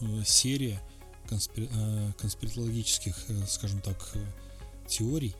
Э, 0.03 0.23
серия. 0.25 0.79
Э, 1.55 2.11
конспирологических, 2.19 3.15
э, 3.29 3.45
скажем 3.47 3.79
так, 3.81 4.13
теорий 4.87 5.33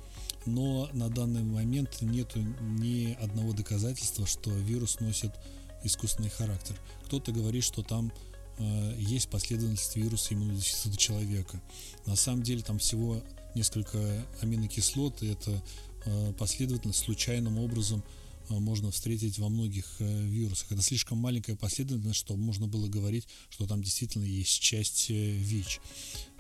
но 0.46 0.90
на 0.92 1.10
данный 1.10 1.44
момент 1.44 2.02
нет 2.02 2.36
ни 2.36 3.14
одного 3.22 3.54
доказательства, 3.54 4.26
что 4.26 4.50
вирус 4.52 5.00
носит 5.00 5.32
искусственный 5.84 6.30
характер. 6.30 6.80
Кто-то 7.06 7.32
говорит, 7.32 7.64
что 7.64 7.84
там 7.84 8.12
э, 8.58 8.96
есть 8.98 9.30
последовательность 9.30 9.96
вируса 9.96 10.34
иммунодефицита 10.34 10.98
человека. 10.98 11.62
На 12.06 12.16
самом 12.16 12.44
деле 12.44 12.62
там 12.62 12.80
всего 12.80 13.22
несколько 13.56 14.26
аминокислот, 14.42 15.22
и 15.22 15.28
это 15.28 15.64
э, 16.06 16.34
последовательность 16.34 17.00
случайным 17.00 17.58
образом 17.60 18.04
э, 18.50 18.54
можно 18.54 18.92
встретить 18.92 19.38
во 19.40 19.50
многих 19.50 19.96
э, 20.00 20.24
вирусах. 20.24 20.72
Это 20.72 20.82
слишком 20.82 21.18
маленькая 21.18 21.56
последовательность, 21.56 22.20
чтобы 22.20 22.42
можно 22.42 22.68
было 22.68 22.88
говорить, 22.88 23.28
что 23.50 23.68
там 23.68 23.82
действительно 23.84 24.26
есть 24.26 24.60
часть 24.62 25.10
э, 25.10 25.14
ВИЧ. 25.14 25.80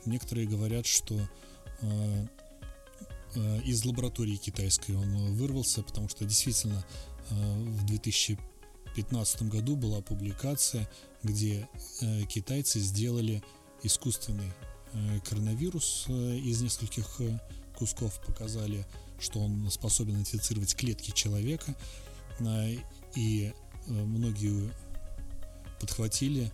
Некоторые 0.05 0.47
говорят, 0.47 0.85
что 0.85 1.19
э, 1.81 2.27
э, 3.35 3.61
из 3.63 3.85
лаборатории 3.85 4.35
китайской 4.35 4.95
он 4.95 5.35
вырвался, 5.35 5.83
потому 5.83 6.09
что 6.09 6.25
действительно 6.25 6.85
э, 7.29 7.63
в 7.63 7.85
2015 8.95 9.43
году 9.43 9.75
была 9.75 10.01
публикация, 10.01 10.87
где 11.23 11.67
э, 12.01 12.23
китайцы 12.25 12.79
сделали 12.79 13.41
искусственный 13.81 14.51
э, 14.93 15.19
коронавирус 15.27 16.05
э, 16.07 16.37
из 16.37 16.61
нескольких 16.61 17.21
кусков, 17.75 18.19
показали, 18.25 18.85
что 19.19 19.39
он 19.39 19.69
способен 19.71 20.17
инфицировать 20.17 20.75
клетки 20.75 21.11
человека, 21.11 21.75
и 23.15 23.51
многие 23.87 24.71
подхватили 25.79 26.51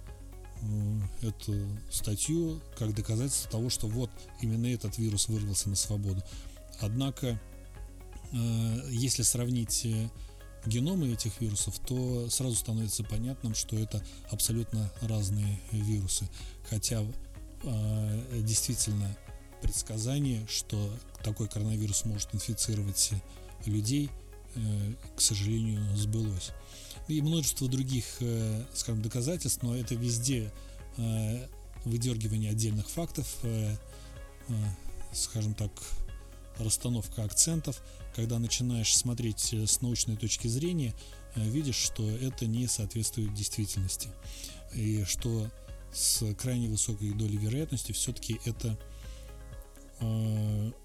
эту 1.22 1.54
статью 1.92 2.62
как 2.78 2.94
доказательство 2.94 3.52
того, 3.52 3.70
что 3.70 3.88
вот 3.88 4.10
именно 4.42 4.68
этот 4.68 4.98
вирус 4.98 5.28
вырвался 5.28 5.70
на 5.70 5.76
свободу. 5.76 6.24
Однако, 6.80 7.40
если 8.90 9.24
сравнить 9.24 9.86
геномы 10.66 11.12
этих 11.12 11.40
вирусов, 11.42 11.80
то 11.80 12.30
сразу 12.30 12.56
становится 12.56 13.04
понятным, 13.04 13.56
что 13.56 13.78
это 13.78 14.04
абсолютно 14.30 14.92
разные 15.02 15.60
вирусы. 15.72 16.28
Хотя 16.70 17.04
э, 17.64 18.42
действительно 18.44 19.18
предсказание, 19.62 20.46
что 20.48 20.94
такой 21.24 21.48
коронавирус 21.48 22.06
может 22.06 22.34
инфицировать 22.34 23.12
людей, 23.66 24.10
к 25.16 25.22
сожалению, 25.22 25.82
сбылось 25.96 26.52
и 27.10 27.22
множество 27.22 27.68
других, 27.68 28.06
э, 28.20 28.64
скажем, 28.74 29.02
доказательств, 29.02 29.64
но 29.64 29.76
это 29.76 29.96
везде 29.96 30.54
э, 30.98 31.48
выдергивание 31.84 32.52
отдельных 32.52 32.88
фактов, 32.88 33.28
э, 33.44 33.76
скажем 35.12 35.56
так, 35.56 35.72
расстановка 36.60 37.24
акцентов, 37.24 37.82
когда 38.20 38.38
начинаешь 38.38 38.94
смотреть 38.98 39.54
с 39.54 39.80
научной 39.80 40.18
точки 40.18 40.50
зрения, 40.50 40.94
видишь, 41.38 41.78
что 41.78 42.06
это 42.10 42.48
не 42.48 42.68
соответствует 42.68 43.34
действительности. 43.34 44.10
И 44.76 45.06
что 45.06 45.50
с 45.94 46.34
крайне 46.36 46.68
высокой 46.68 47.14
долей 47.14 47.38
вероятности 47.38 47.94
все-таки 47.94 48.42
это 48.44 48.78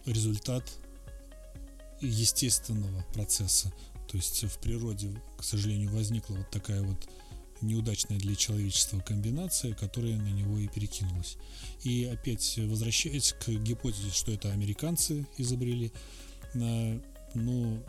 результат 0.06 0.62
естественного 2.00 3.04
процесса, 3.12 3.72
то 4.08 4.16
есть 4.16 4.44
в 4.44 4.58
природе, 4.60 5.20
к 5.36 5.42
сожалению, 5.42 5.90
возникла 5.90 6.34
вот 6.34 6.50
такая 6.52 6.82
вот 6.82 7.08
неудачная 7.62 8.18
для 8.18 8.36
человечества 8.36 9.00
комбинация, 9.00 9.74
которая 9.74 10.16
на 10.18 10.28
него 10.28 10.56
и 10.60 10.68
перекинулась. 10.68 11.36
И 11.82 12.04
опять 12.04 12.58
возвращаясь 12.58 13.34
к 13.44 13.48
гипотезе, 13.48 14.10
что 14.12 14.30
это 14.30 14.52
американцы 14.52 15.26
изобрели, 15.36 15.90
ну, 17.34 17.82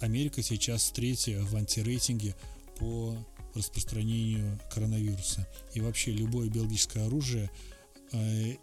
Америка 0.00 0.42
сейчас 0.42 0.90
третья 0.90 1.40
в 1.40 1.56
антирейтинге 1.56 2.34
по 2.78 3.16
распространению 3.54 4.58
коронавируса. 4.72 5.46
И 5.74 5.80
вообще 5.80 6.12
любое 6.12 6.48
биологическое 6.48 7.06
оружие, 7.06 7.50
э, 8.12 8.54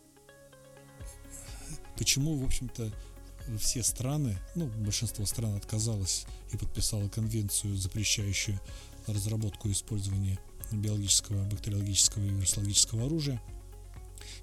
почему, 1.97 2.38
в 2.38 2.45
общем-то, 2.45 2.91
все 3.60 3.84
страны, 3.84 4.38
ну, 4.55 4.67
большинство 4.67 5.25
стран 5.25 5.55
отказалось 5.55 6.25
и 6.51 6.58
подписало 6.58 7.10
конвенцию, 7.10 7.75
запрещающую 7.75 8.60
разработку 9.08 9.69
и 9.69 9.73
использование 9.73 10.39
биологического, 10.71 11.43
бактериологического 11.45 12.23
и 12.23 12.29
вирусологического 12.29 13.05
оружия. 13.05 13.41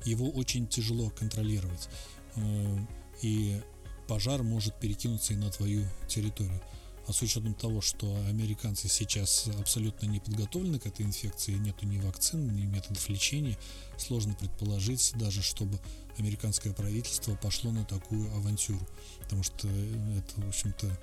Его 0.05 0.29
очень 0.31 0.69
тяжело 0.69 1.11
контролировать. 1.11 1.89
Э, 2.37 2.79
и 3.23 3.61
пожар 4.07 4.43
может 4.43 4.79
перекинуться 4.79 5.35
и 5.35 5.37
на 5.37 5.51
твою 5.51 5.85
территорию. 6.09 6.61
А 7.07 7.13
с 7.13 7.21
учетом 7.21 7.55
того, 7.55 7.81
что 7.81 8.15
американцы 8.29 8.89
сейчас 8.89 9.49
абсолютно 9.59 10.07
не 10.07 10.21
подготовлены 10.21 10.79
к 10.79 10.87
этой 10.87 11.05
инфекции, 11.05 11.55
нету 11.55 11.85
ни 11.85 11.99
вакцин, 11.99 12.55
ни 12.55 12.63
методов 12.63 13.09
лечения, 13.09 13.59
сложно 13.99 14.35
предположить 14.35 15.13
даже, 15.17 15.43
чтобы 15.43 15.81
американское 16.17 16.73
правительство 16.73 17.35
пошло 17.35 17.73
на 17.73 17.85
такую 17.85 18.33
авантюру. 18.37 18.87
Потому 19.21 19.43
что 19.43 19.69
это, 19.69 20.41
в 20.41 20.49
общем-то, 20.49 21.01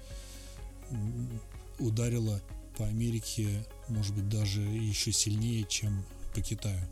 ударило 1.79 2.41
по 2.77 2.85
Америке, 2.87 3.65
может 3.89 4.15
быть, 4.15 4.29
даже 4.29 4.61
еще 4.61 5.11
сильнее, 5.11 5.65
чем 5.67 6.05
по 6.33 6.41
Китаю. 6.41 6.87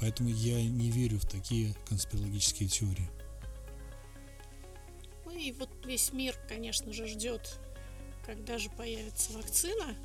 Поэтому 0.00 0.28
я 0.28 0.62
не 0.62 0.90
верю 0.90 1.18
в 1.18 1.26
такие 1.26 1.74
конспирологические 1.88 2.68
теории. 2.68 3.08
Ну 5.38 5.44
и 5.44 5.52
вот 5.52 5.70
весь 5.86 6.12
мир, 6.12 6.36
конечно 6.48 6.92
же, 6.92 7.06
ждет 7.06 7.60
когда 8.26 8.58
же 8.58 8.68
появится 8.70 9.32
вакцина 9.32 9.96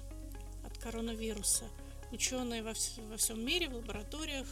от 0.64 0.78
коронавируса, 0.78 1.66
ученые 2.12 2.62
во, 2.64 2.70
вс- 2.70 3.06
во 3.10 3.18
всем 3.18 3.44
мире 3.44 3.68
в 3.68 3.74
лабораториях 3.74 4.48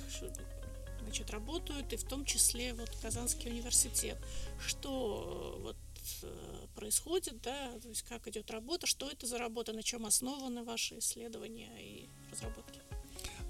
значит, 1.04 1.30
работают, 1.30 1.94
и 1.94 1.98
в 1.98 2.04
том 2.04 2.26
числе 2.26 2.74
вот 2.74 2.90
Казанский 3.02 3.50
университет. 3.50 4.18
Что 4.60 5.58
вот 5.62 5.78
э, 6.24 6.68
происходит, 6.76 7.42
да, 7.44 7.80
то 7.80 7.88
есть 7.88 8.02
как 8.02 8.28
идет 8.28 8.50
работа, 8.52 8.88
что 8.88 9.08
это 9.10 9.28
за 9.28 9.38
работа, 9.38 9.72
на 9.72 9.84
чем 9.84 10.06
основаны 10.08 10.64
ваши 10.64 10.98
исследования 10.98 11.70
и 11.80 12.10
разработки? 12.32 12.82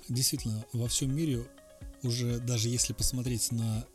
Действительно, 0.07 0.63
во 0.73 0.87
всем 0.87 1.15
мире 1.15 1.49
уже 2.03 2.39
даже 2.39 2.67
если 2.67 2.93
посмотреть 2.93 3.51
на 3.51 3.87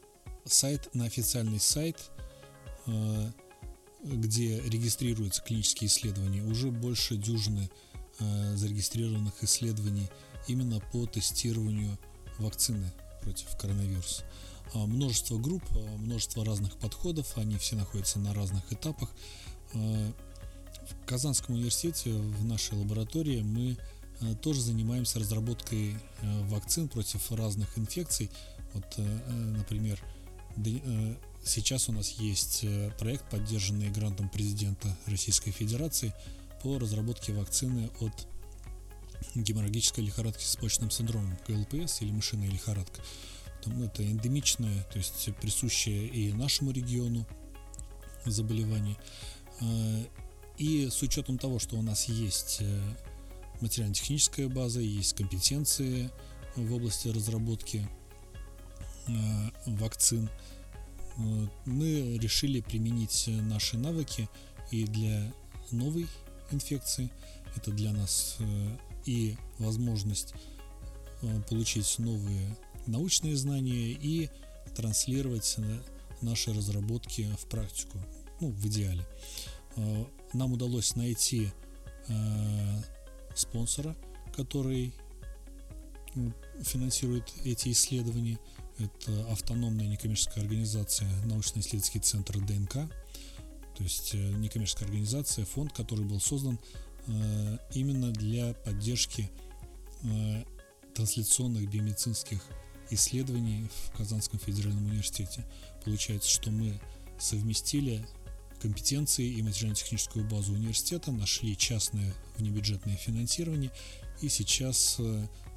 сайт, 0.44 0.92
на 0.94 1.04
официальный 1.04 1.60
сайт 1.60 2.10
э, 2.15 2.15
где 4.02 4.60
регистрируются 4.60 5.42
клинические 5.42 5.88
исследования, 5.88 6.42
уже 6.42 6.70
больше 6.70 7.16
дюжины 7.16 7.70
э, 8.18 8.56
зарегистрированных 8.56 9.42
исследований 9.42 10.08
именно 10.46 10.80
по 10.92 11.06
тестированию 11.06 11.98
вакцины 12.38 12.92
против 13.22 13.56
коронавируса. 13.56 14.24
А 14.74 14.86
множество 14.86 15.38
групп, 15.38 15.62
а, 15.70 15.96
множество 15.98 16.44
разных 16.44 16.76
подходов, 16.76 17.36
они 17.36 17.56
все 17.58 17.76
находятся 17.76 18.18
на 18.18 18.34
разных 18.34 18.72
этапах. 18.72 19.10
Э, 19.74 20.12
в 20.90 21.06
Казанском 21.06 21.54
университете, 21.56 22.12
в 22.12 22.44
нашей 22.44 22.78
лаборатории, 22.78 23.42
мы 23.42 23.76
э, 24.20 24.34
тоже 24.36 24.60
занимаемся 24.60 25.18
разработкой 25.18 25.94
э, 25.94 26.42
вакцин 26.48 26.88
против 26.88 27.30
разных 27.32 27.78
инфекций. 27.78 28.30
Вот, 28.72 28.98
например, 29.28 29.98
Сейчас 31.46 31.88
у 31.88 31.92
нас 31.92 32.10
есть 32.18 32.64
э, 32.64 32.90
проект, 32.98 33.30
поддержанный 33.30 33.88
грантом 33.88 34.28
президента 34.28 34.88
Российской 35.06 35.52
Федерации 35.52 36.12
по 36.60 36.76
разработке 36.76 37.32
вакцины 37.32 37.88
от 38.00 38.26
геморрагической 39.36 40.04
лихорадки 40.04 40.42
с 40.42 40.56
почным 40.56 40.90
синдромом, 40.90 41.38
ГЛПС 41.46 42.02
или 42.02 42.10
мышиная 42.10 42.48
лихорадка. 42.48 43.00
Это 43.64 44.04
эндемичное, 44.04 44.82
то 44.92 44.98
есть 44.98 45.28
присущее 45.40 46.08
и 46.08 46.32
нашему 46.32 46.72
региону 46.72 47.24
заболевание. 48.24 48.96
Э, 49.60 50.04
и 50.58 50.88
с 50.90 51.00
учетом 51.02 51.38
того, 51.38 51.60
что 51.60 51.76
у 51.76 51.82
нас 51.82 52.08
есть 52.08 52.58
э, 52.60 52.94
материально-техническая 53.60 54.48
база, 54.48 54.80
есть 54.80 55.14
компетенции 55.14 56.10
в 56.56 56.74
области 56.74 57.06
разработки 57.06 57.86
вакцин, 59.66 60.28
мы 61.16 62.18
решили 62.18 62.60
применить 62.60 63.24
наши 63.42 63.78
навыки 63.78 64.28
и 64.70 64.84
для 64.84 65.32
новой 65.70 66.06
инфекции. 66.50 67.10
Это 67.56 67.70
для 67.70 67.92
нас 67.92 68.36
э, 68.38 68.76
и 69.06 69.36
возможность 69.58 70.34
э, 71.22 71.40
получить 71.48 71.98
новые 71.98 72.56
научные 72.86 73.36
знания 73.36 73.92
и 73.92 74.30
транслировать 74.74 75.54
э, 75.58 75.80
наши 76.20 76.52
разработки 76.52 77.28
в 77.38 77.46
практику, 77.46 77.98
ну, 78.40 78.50
в 78.50 78.66
идеале. 78.66 79.06
Нам 80.32 80.54
удалось 80.54 80.96
найти 80.96 81.50
спонсора, 83.34 83.94
который 84.34 84.94
финансирует 86.62 87.30
эти 87.44 87.72
исследования. 87.72 88.38
Это 88.78 89.32
автономная 89.32 89.86
некоммерческая 89.86 90.44
организация, 90.44 91.08
научно-исследовательский 91.24 92.00
центр 92.00 92.38
ДНК. 92.38 92.74
То 93.76 93.82
есть 93.82 94.14
э, 94.14 94.18
некоммерческая 94.18 94.88
организация, 94.88 95.44
фонд, 95.46 95.72
который 95.72 96.04
был 96.04 96.20
создан 96.20 96.58
э, 97.06 97.58
именно 97.72 98.10
для 98.10 98.52
поддержки 98.52 99.30
э, 100.02 100.44
трансляционных 100.94 101.70
биомедицинских 101.70 102.42
исследований 102.90 103.66
в 103.68 103.96
Казанском 103.96 104.38
федеральном 104.38 104.86
университете. 104.86 105.44
Получается, 105.84 106.28
что 106.28 106.50
мы 106.50 106.78
совместили 107.18 108.06
компетенции 108.60 109.26
и 109.26 109.42
материально-техническую 109.42 110.28
базу 110.28 110.52
университета, 110.52 111.12
нашли 111.12 111.56
частное 111.56 112.14
внебюджетное 112.36 112.96
финансирование 112.96 113.70
и 114.20 114.28
сейчас 114.28 114.98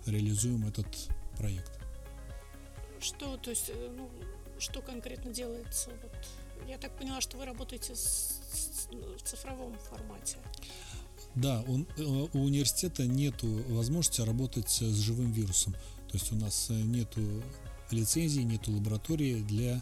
реализуем 0.05 0.67
этот 0.67 0.87
проект. 1.37 1.78
Что, 2.99 3.37
то 3.37 3.49
есть, 3.49 3.69
э, 3.69 3.95
ну, 3.95 4.09
что 4.59 4.81
конкретно 4.81 5.31
делается? 5.31 5.89
Вот, 6.01 6.11
я 6.67 6.77
так 6.77 6.97
поняла, 6.97 7.21
что 7.21 7.37
вы 7.37 7.45
работаете 7.45 7.95
с, 7.95 8.41
с, 8.53 8.87
ну, 8.91 9.15
в 9.17 9.21
цифровом 9.21 9.77
формате. 9.79 10.37
Да, 11.35 11.63
он, 11.67 11.87
э, 11.97 12.03
у 12.03 12.43
университета 12.43 13.05
нет 13.05 13.35
возможности 13.41 14.21
работать 14.21 14.69
с 14.69 14.95
живым 14.95 15.31
вирусом. 15.31 15.73
То 15.73 16.17
есть 16.17 16.31
у 16.31 16.35
нас 16.35 16.69
нет 16.69 17.09
лицензии, 17.91 18.41
нет 18.41 18.67
лаборатории 18.67 19.41
для 19.41 19.81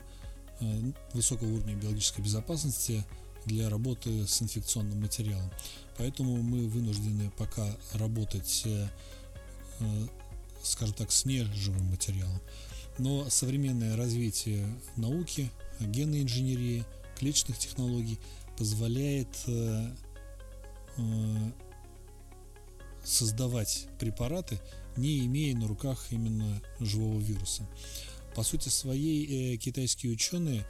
высокого 1.13 1.47
уровня 1.47 1.75
биологической 1.75 2.21
безопасности 2.21 3.05
для 3.47 3.69
работы 3.69 4.27
с 4.27 4.41
инфекционным 4.41 5.01
материалом. 5.01 5.49
Поэтому 5.97 6.37
мы 6.37 6.67
вынуждены 6.67 7.31
пока 7.37 7.65
работать, 7.93 8.63
э, 8.65 8.87
э, 9.79 10.07
скажем 10.63 10.93
так, 10.93 11.11
с 11.11 11.25
неживым 11.25 11.85
материалом. 11.85 12.39
Но 12.97 13.29
современное 13.29 13.95
развитие 13.95 14.65
науки, 14.95 15.51
генной 15.79 16.23
инженерии, 16.23 16.83
клеточных 17.17 17.57
технологий 17.57 18.19
позволяет 18.57 19.27
э, 19.47 19.91
создавать 23.03 23.87
препараты, 23.99 24.59
не 24.95 25.25
имея 25.25 25.55
на 25.55 25.67
руках 25.67 26.07
именно 26.11 26.61
живого 26.79 27.19
вируса. 27.19 27.67
По 28.35 28.43
сути 28.43 28.69
своей 28.69 29.57
китайские 29.57 30.11
ученые 30.11 30.65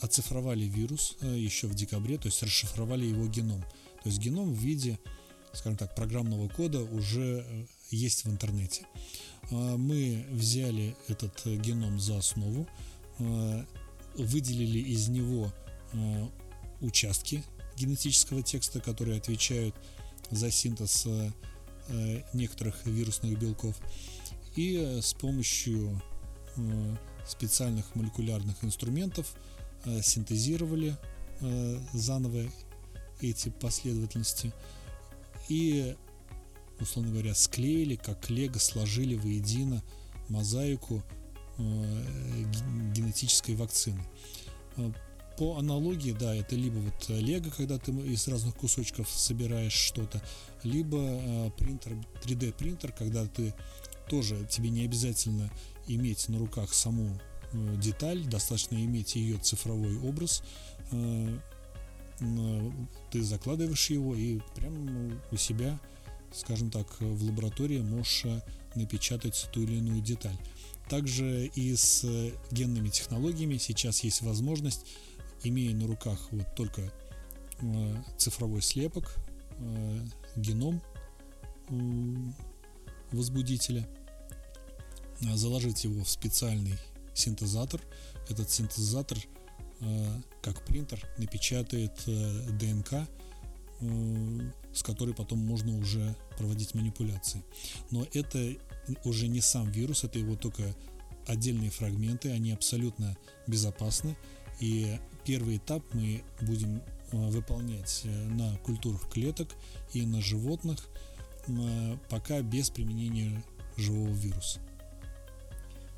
оцифровали 0.00 0.64
вирус 0.64 1.16
еще 1.20 1.66
в 1.66 1.74
декабре, 1.74 2.16
то 2.16 2.26
есть 2.26 2.42
расшифровали 2.42 3.04
его 3.04 3.26
геном. 3.28 3.62
То 4.02 4.08
есть 4.08 4.18
геном 4.18 4.52
в 4.54 4.58
виде, 4.58 4.98
скажем 5.52 5.76
так, 5.76 5.94
программного 5.94 6.48
кода 6.48 6.80
уже 6.80 7.44
э, 7.46 7.66
есть 7.90 8.24
в 8.24 8.30
интернете. 8.30 8.86
А, 9.50 9.76
мы 9.76 10.26
взяли 10.30 10.96
этот 11.08 11.46
э, 11.46 11.56
геном 11.56 11.98
за 12.00 12.18
основу, 12.18 12.66
э, 13.18 13.64
выделили 14.16 14.78
из 14.78 15.08
него 15.08 15.52
участки 16.82 17.42
генетического 17.78 18.42
текста, 18.42 18.78
которые 18.78 19.16
отвечают 19.16 19.74
за 20.30 20.50
синтез 20.50 21.06
некоторых 22.34 22.84
вирусных 22.84 23.38
белков. 23.38 23.74
И 24.54 24.98
с 25.00 25.14
помощью 25.14 26.02
специальных 27.26 27.94
молекулярных 27.94 28.62
инструментов 28.62 29.34
синтезировали 30.02 30.94
заново 31.94 32.42
эти 33.22 33.48
последовательности 33.48 34.52
и, 35.48 35.96
условно 36.80 37.12
говоря, 37.12 37.34
склеили, 37.34 37.96
как 37.96 38.30
лего, 38.30 38.58
сложили 38.58 39.14
воедино 39.14 39.82
мозаику 40.28 41.02
э, 41.58 42.42
генетической 42.94 43.54
вакцины. 43.54 44.02
Э, 44.76 44.90
по 45.36 45.56
аналогии, 45.56 46.12
да, 46.12 46.34
это 46.34 46.56
либо 46.56 46.78
вот 46.78 47.08
лего, 47.08 47.50
когда 47.50 47.78
ты 47.78 47.92
из 47.92 48.26
разных 48.26 48.56
кусочков 48.56 49.08
собираешь 49.08 49.72
что-то, 49.72 50.22
либо 50.62 50.98
э, 50.98 51.50
принтер, 51.56 51.92
3D 52.24 52.52
принтер, 52.52 52.92
когда 52.92 53.26
ты 53.26 53.54
тоже 54.08 54.46
тебе 54.50 54.70
не 54.70 54.84
обязательно 54.84 55.50
иметь 55.86 56.28
на 56.28 56.38
руках 56.38 56.72
саму 56.72 57.18
деталь, 57.76 58.24
достаточно 58.24 58.74
иметь 58.76 59.16
ее 59.16 59.38
цифровой 59.38 59.98
образ, 60.00 60.42
ты 63.10 63.22
закладываешь 63.22 63.88
его 63.90 64.14
и 64.14 64.40
прямо 64.54 65.18
у 65.30 65.36
себя, 65.36 65.78
скажем 66.32 66.70
так, 66.70 66.86
в 67.00 67.24
лаборатории 67.24 67.80
можешь 67.80 68.24
э, 68.24 68.42
напечатать 68.74 69.48
ту 69.52 69.62
или 69.62 69.76
иную 69.76 70.00
деталь. 70.00 70.36
Также 70.88 71.46
и 71.46 71.74
с 71.74 72.04
генными 72.50 72.88
технологиями 72.88 73.56
сейчас 73.58 74.04
есть 74.04 74.22
возможность, 74.22 74.86
имея 75.42 75.74
на 75.74 75.86
руках 75.86 76.18
вот 76.30 76.54
только 76.54 76.92
э, 77.60 77.96
цифровой 78.16 78.62
слепок, 78.62 79.14
э, 79.58 80.00
геном 80.36 80.82
возбудителя, 83.12 83.86
заложить 85.20 85.84
его 85.84 86.02
в 86.02 86.08
специальный 86.08 86.78
синтезатор. 87.12 87.80
Этот 88.30 88.50
синтезатор– 88.50 89.18
Э, 89.80 90.20
как 90.42 90.64
принтер 90.64 91.00
напечатает 91.18 91.92
э, 92.06 92.50
ДНК, 92.58 92.92
э, 93.80 94.50
с 94.78 94.82
которой 94.82 95.14
потом 95.14 95.38
можно 95.40 95.76
уже 95.76 96.16
проводить 96.36 96.74
манипуляции. 96.74 97.42
Но 97.90 98.06
это 98.14 98.54
уже 99.04 99.26
не 99.26 99.40
сам 99.40 99.70
вирус, 99.70 100.04
это 100.04 100.18
его 100.18 100.36
только 100.36 100.74
отдельные 101.26 101.70
фрагменты, 101.70 102.30
они 102.30 102.52
абсолютно 102.52 103.16
безопасны. 103.46 104.16
И 104.60 104.98
первый 105.24 105.56
этап 105.56 105.82
мы 105.92 106.22
будем 106.40 106.80
выполнять 107.10 108.02
на 108.04 108.56
культурах 108.58 109.10
клеток 109.10 109.48
и 109.92 110.06
на 110.06 110.22
животных, 110.22 110.88
пока 112.08 112.40
без 112.42 112.70
применения 112.70 113.42
живого 113.76 114.14
вируса. 114.14 114.60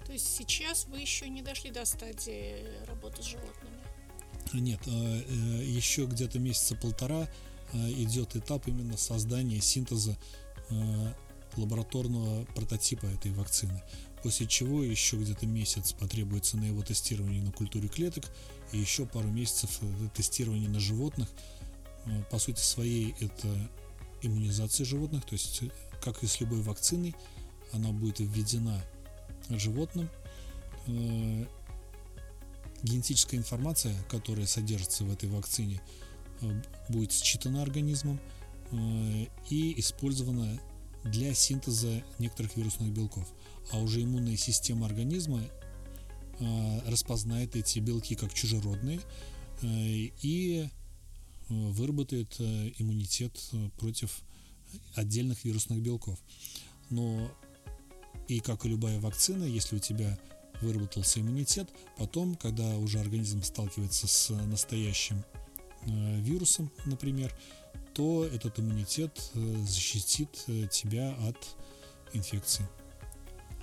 То 0.07 0.13
есть 0.13 0.37
сейчас 0.37 0.87
вы 0.87 1.01
еще 1.01 1.29
не 1.29 1.43
дошли 1.43 1.71
до 1.71 1.85
стадии 1.85 2.65
работы 2.87 3.23
с 3.23 3.27
животными? 3.27 3.77
Нет, 4.53 4.81
э, 4.87 5.63
еще 5.65 6.07
где-то 6.07 6.41
месяца 6.41 6.75
полтора 6.75 7.29
идет 7.73 8.37
этап 8.37 8.69
именно 8.69 8.97
создания 8.97 9.61
синтеза 9.61 10.17
а, 10.71 11.15
лабораторного 11.57 12.45
прототипа 12.55 13.07
этой 13.07 13.33
вакцины. 13.33 13.83
После 14.23 14.47
чего 14.47 14.83
еще 14.83 15.17
где-то 15.17 15.47
месяц 15.47 15.93
потребуется 15.93 16.57
на 16.57 16.65
его 16.65 16.83
тестирование 16.83 17.43
на 17.43 17.53
культуре 17.53 17.89
клеток 17.89 18.31
и 18.73 18.79
еще 18.79 19.07
пару 19.07 19.29
месяцев 19.29 19.79
э, 19.81 20.09
тестирования 20.15 20.69
на 20.69 20.79
животных. 20.79 21.29
По 22.31 22.39
сути 22.39 22.61
своей 22.61 23.15
это 23.21 23.49
иммунизация 24.23 24.85
животных, 24.85 25.25
то 25.25 25.33
есть 25.33 25.63
э, 25.63 25.71
как 26.03 26.23
и 26.23 26.27
с 26.27 26.41
любой 26.41 26.61
вакциной, 26.61 27.15
она 27.73 27.91
будет 27.93 28.21
введена 28.21 28.83
животным. 29.49 30.09
Э, 30.87 31.47
генетическая 32.83 33.39
информация, 33.39 33.95
которая 34.09 34.47
содержится 34.47 35.05
в 35.05 35.13
этой 35.13 35.29
вакцине, 35.29 35.81
э, 35.81 36.10
будет 36.89 37.13
считана 37.13 37.63
организмом 37.63 38.21
э, 38.71 39.27
и 39.49 39.79
использована 39.81 40.61
для 41.05 41.35
синтеза 41.35 42.03
некоторых 42.19 42.57
вирусных 42.57 42.93
белков. 42.93 43.27
А 43.73 43.79
уже 43.79 44.03
иммунная 44.03 44.37
система 44.37 44.87
организма 44.87 45.43
распознает 46.87 47.55
эти 47.55 47.81
белки 47.81 48.15
как 48.15 48.33
чужеродные 48.33 49.01
и 49.63 50.69
выработает 51.49 52.41
иммунитет 52.41 53.39
против 53.79 54.23
отдельных 54.95 55.45
вирусных 55.45 55.81
белков. 55.81 56.19
Но 56.89 57.31
и 58.29 58.41
как 58.41 58.65
и 58.65 58.69
любая 58.69 59.01
вакцина, 59.01 59.45
если 59.45 59.77
у 59.77 59.79
тебя 59.79 60.19
выработался 60.61 61.21
иммунитет, 61.21 61.69
потом, 61.97 62.35
когда 62.35 62.77
уже 62.79 63.01
организм 63.01 63.43
сталкивается 63.43 64.07
с 64.07 64.31
настоящим 64.47 65.19
э, 65.19 65.30
вирусом, 65.87 66.71
например, 66.85 67.35
то 67.95 68.25
этот 68.25 68.61
иммунитет 68.61 69.31
э, 69.35 69.57
защитит 69.67 70.45
э, 70.47 70.67
тебя 70.71 71.15
от 71.29 71.37
инфекции. 72.13 72.67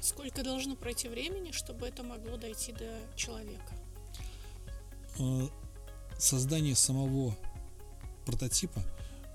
Сколько 0.02 0.44
должно 0.44 0.76
пройти 0.76 1.08
времени, 1.08 1.52
чтобы 1.52 1.88
это 1.88 2.04
могло 2.04 2.38
дойти 2.38 2.72
до 2.72 2.90
человека? 3.16 3.74
Создание 6.20 6.76
самого 6.76 7.36
прототипа 8.26 8.84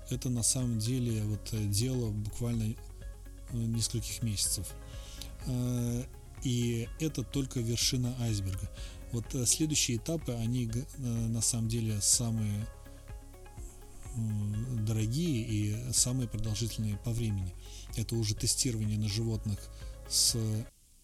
это 0.09 0.29
на 0.29 0.43
самом 0.43 0.79
деле 0.79 1.23
вот 1.23 1.49
дело 1.69 2.11
буквально 2.11 2.75
нескольких 3.51 4.21
месяцев. 4.23 4.67
Э, 5.45 6.03
и 6.43 6.87
это 6.99 7.23
только 7.23 7.59
вершина 7.59 8.15
айсберга. 8.19 8.69
Вот 9.13 9.33
э, 9.35 9.45
следующие 9.45 9.97
этапы, 9.97 10.33
они 10.33 10.69
э, 10.69 10.83
на 10.99 11.41
самом 11.41 11.69
деле 11.69 12.01
самые 12.01 12.67
дорогие 14.85 15.41
и 15.41 15.91
самые 15.91 16.27
продолжительные 16.27 16.97
по 16.97 17.11
времени. 17.11 17.55
Это 17.95 18.15
уже 18.15 18.35
тестирование 18.35 18.99
на 18.99 19.07
животных 19.07 19.59
с 20.07 20.37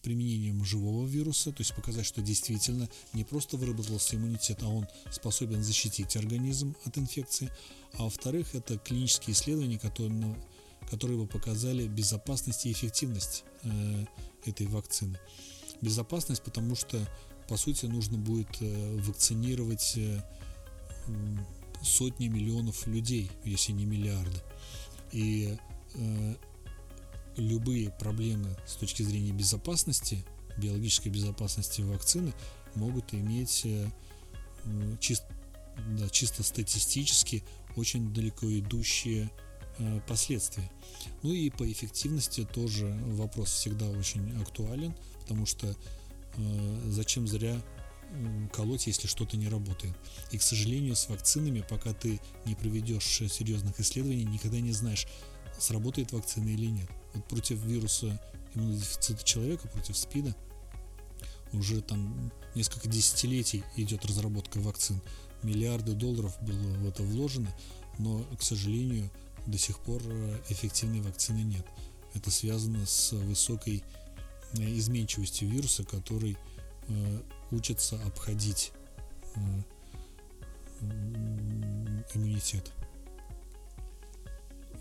применением 0.02 0.64
живого 0.64 1.06
вируса, 1.06 1.52
то 1.52 1.62
есть 1.62 1.76
показать, 1.76 2.06
что 2.06 2.22
действительно 2.22 2.90
не 3.14 3.24
просто 3.24 3.58
выработался 3.58 4.16
иммунитет, 4.16 4.60
а 4.62 4.68
он 4.68 4.88
способен 5.12 5.64
защитить 5.64 6.16
организм 6.16 6.76
от 6.86 6.98
инфекции. 6.98 7.52
А 7.94 8.04
во-вторых, 8.04 8.56
это 8.56 8.78
клинические 8.78 9.34
исследования, 9.34 9.80
которые, 9.80 10.36
которые 10.90 11.18
бы 11.18 11.28
показали 11.28 11.88
безопасность 11.88 12.66
и 12.66 12.72
эффективность 12.72 13.44
э, 13.64 14.06
этой 14.46 14.68
вакцины. 14.68 15.20
Безопасность, 15.82 16.44
потому 16.44 16.76
что, 16.76 16.98
по 17.50 17.58
сути, 17.58 17.88
нужно 17.88 18.18
будет 18.20 18.62
э, 18.62 18.98
вакцинировать 19.02 19.94
э, 19.98 20.22
сотни 21.82 22.28
миллионов 22.28 22.86
людей, 22.86 23.32
если 23.44 23.72
не 23.72 23.86
миллиарды. 23.86 24.40
И 25.12 25.58
э, 25.96 26.36
любые 27.38 27.90
проблемы 27.90 28.56
с 28.68 28.76
точки 28.76 29.02
зрения 29.02 29.32
безопасности, 29.32 30.24
биологической 30.58 31.10
безопасности 31.10 31.82
вакцины 31.82 32.34
могут 32.76 33.16
иметь 33.16 33.64
э, 33.66 33.90
чисто, 35.00 35.28
да, 35.98 36.08
чисто 36.10 36.44
статистически 36.44 37.44
очень 37.76 38.14
далеко 38.14 38.46
идущие 38.46 39.32
э, 39.80 40.02
последствия. 40.08 40.70
Ну 41.24 41.34
и 41.34 41.50
по 41.50 41.70
эффективности 41.70 42.46
тоже 42.46 42.96
вопрос 43.08 43.50
всегда 43.54 43.90
очень 43.90 44.40
актуален, 44.40 44.94
потому 45.22 45.48
что 45.48 45.76
зачем 46.88 47.28
зря 47.28 47.62
колоть, 48.52 48.88
если 48.88 49.08
что-то 49.08 49.38
не 49.38 49.50
работает. 49.50 49.94
И, 50.32 50.38
к 50.38 50.42
сожалению, 50.42 50.96
с 50.96 51.10
вакцинами, 51.10 51.64
пока 51.68 51.94
ты 51.94 52.20
не 52.46 52.56
проведешь 52.56 53.06
серьезных 53.06 53.80
исследований, 53.80 54.24
никогда 54.24 54.60
не 54.60 54.72
знаешь, 54.72 55.08
сработает 55.60 56.12
вакцина 56.12 56.50
или 56.50 56.68
нет. 56.68 56.90
Вот 57.14 57.28
против 57.28 57.64
вируса 57.64 58.20
иммунодефицита 58.56 59.24
человека, 59.24 59.68
против 59.68 59.98
СПИДа, 59.98 60.36
уже 61.54 61.82
там 61.82 62.32
несколько 62.56 62.88
десятилетий 62.88 63.64
идет 63.76 64.06
разработка 64.06 64.60
вакцин. 64.60 65.02
Миллиарды 65.44 65.94
долларов 65.94 66.36
было 66.42 66.74
в 66.78 66.88
это 66.88 67.04
вложено, 67.04 67.50
но, 67.98 68.24
к 68.38 68.44
сожалению, 68.44 69.10
до 69.46 69.58
сих 69.58 69.80
пор 69.80 70.02
э, 70.06 70.40
эффективной 70.50 71.02
вакцины 71.02 71.40
нет. 71.40 71.66
Это 72.14 72.30
связано 72.30 72.86
с 72.86 73.14
высокой 73.14 73.78
э, 73.78 73.82
изменчивостью 74.54 75.50
вируса, 75.50 75.84
который 75.84 76.38
э, 76.88 77.22
учится 77.52 77.96
обходить 78.06 78.72
э, 79.36 79.40
иммунитет. 82.14 82.72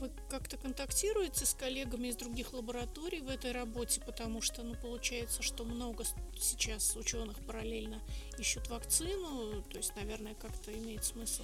Вы 0.00 0.10
как-то 0.30 0.56
контактируете 0.56 1.44
с 1.44 1.54
коллегами 1.54 2.08
из 2.08 2.16
других 2.16 2.52
лабораторий 2.52 3.20
в 3.20 3.28
этой 3.28 3.50
работе, 3.50 4.00
потому 4.00 4.40
что, 4.40 4.62
ну, 4.62 4.76
получается, 4.76 5.42
что 5.42 5.64
много 5.64 6.04
сейчас 6.38 6.94
ученых 6.94 7.36
параллельно 7.40 8.00
ищут 8.38 8.68
вакцину, 8.68 9.60
то 9.62 9.76
есть, 9.76 9.96
наверное, 9.96 10.34
как-то 10.34 10.72
имеет 10.72 11.04
смысл 11.04 11.42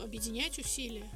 объединять 0.00 0.58
усилия. 0.58 1.10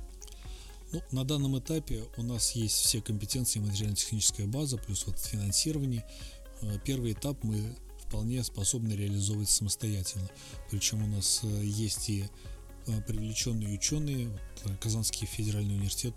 Ну, 0.92 1.02
на 1.12 1.24
данном 1.24 1.58
этапе 1.58 2.04
у 2.16 2.22
нас 2.22 2.52
есть 2.52 2.76
все 2.76 3.00
компетенции 3.00 3.60
материально-техническая 3.60 4.46
база, 4.46 4.76
плюс 4.76 5.06
вот 5.06 5.18
финансирование. 5.18 6.04
Э, 6.62 6.78
первый 6.84 7.12
этап 7.12 7.42
мы 7.44 7.76
вполне 7.98 8.42
способны 8.42 8.92
реализовывать 8.92 9.50
самостоятельно. 9.50 10.28
Причем 10.70 11.04
у 11.04 11.06
нас 11.06 11.40
э, 11.44 11.64
есть 11.64 12.08
и 12.10 12.24
Э, 12.86 13.00
привлеченные 13.02 13.74
ученые. 13.74 14.30
Казанский 14.80 15.26
федеральный 15.26 15.74
университет 15.74 16.14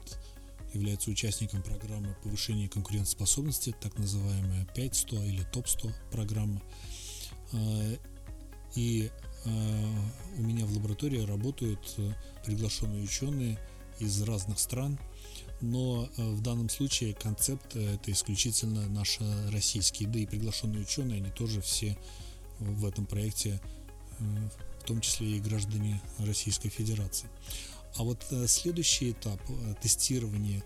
является 0.73 1.11
участником 1.11 1.61
программы 1.61 2.15
повышения 2.23 2.67
конкурентоспособности, 2.67 3.75
так 3.79 3.97
называемая 3.97 4.65
5-100 4.75 5.27
или 5.27 5.43
топ-100 5.43 5.91
программа. 6.11 6.61
И 8.75 9.11
у 9.45 10.41
меня 10.41 10.65
в 10.65 10.73
лаборатории 10.73 11.19
работают 11.19 11.95
приглашенные 12.43 13.03
ученые 13.03 13.59
из 13.99 14.21
разных 14.21 14.59
стран, 14.59 14.99
но 15.61 16.09
в 16.17 16.41
данном 16.41 16.69
случае 16.69 17.13
концепт 17.13 17.75
это 17.75 18.11
исключительно 18.11 18.87
наш 18.89 19.19
российский, 19.51 20.05
да 20.05 20.19
и 20.19 20.25
приглашенные 20.25 20.81
ученые, 20.81 21.17
они 21.17 21.31
тоже 21.31 21.61
все 21.61 21.97
в 22.59 22.85
этом 22.85 23.05
проекте 23.05 23.61
в 24.83 24.85
том 24.85 24.99
числе 24.99 25.37
и 25.37 25.39
граждане 25.39 26.01
Российской 26.19 26.69
Федерации. 26.69 27.29
А 27.95 28.03
вот 28.03 28.25
э, 28.31 28.47
следующий 28.47 29.11
этап 29.11 29.39
э, 29.47 29.75
тестирования 29.81 30.63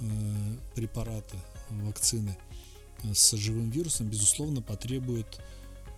э, 0.00 0.56
препарата, 0.74 1.36
вакцины 1.70 2.36
с 3.12 3.36
живым 3.36 3.70
вирусом, 3.70 4.08
безусловно, 4.08 4.62
потребует 4.62 5.40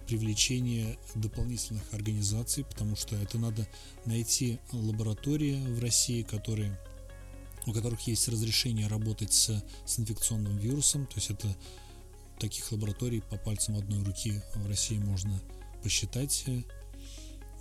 привлечения 0.07 0.99
дополнительных 1.15 1.83
организаций, 1.93 2.65
потому 2.65 2.97
что 2.97 3.17
это 3.17 3.39
надо 3.39 3.69
найти 4.05 4.59
лаборатории 4.73 5.65
в 5.67 5.81
России, 5.81 6.23
которые, 6.23 6.79
у 7.67 7.73
которых 7.73 8.01
есть 8.03 8.29
разрешение 8.29 8.87
работать 8.87 9.33
с, 9.33 9.63
с 9.87 9.99
инфекционным 9.99 10.57
вирусом, 10.59 11.07
то 11.07 11.17
есть 11.17 11.31
это 11.31 11.57
таких 12.39 12.71
лабораторий 12.73 13.23
по 13.23 13.37
пальцам 13.37 13.77
одной 13.77 14.03
руки 14.03 14.41
в 14.55 14.67
России 14.67 14.99
можно 14.99 15.41
посчитать. 15.83 16.45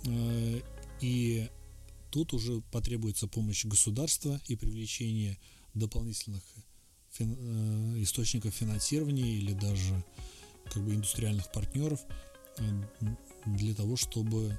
Э, 0.06 0.60
и 1.00 1.48
тут 2.10 2.32
уже 2.32 2.60
потребуется 2.72 3.26
помощь 3.26 3.64
государства 3.64 4.40
и 4.46 4.56
привлечение 4.56 5.38
дополнительных 5.74 6.42
э, 7.18 7.24
источников 8.02 8.54
финансирования 8.54 9.36
или 9.36 9.52
даже 9.52 10.04
как 10.72 10.82
бы 10.82 10.94
индустриальных 10.94 11.50
партнеров 11.52 12.00
для 13.46 13.74
того, 13.74 13.96
чтобы 13.96 14.58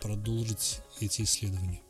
продолжить 0.00 0.80
эти 1.00 1.22
исследования. 1.22 1.80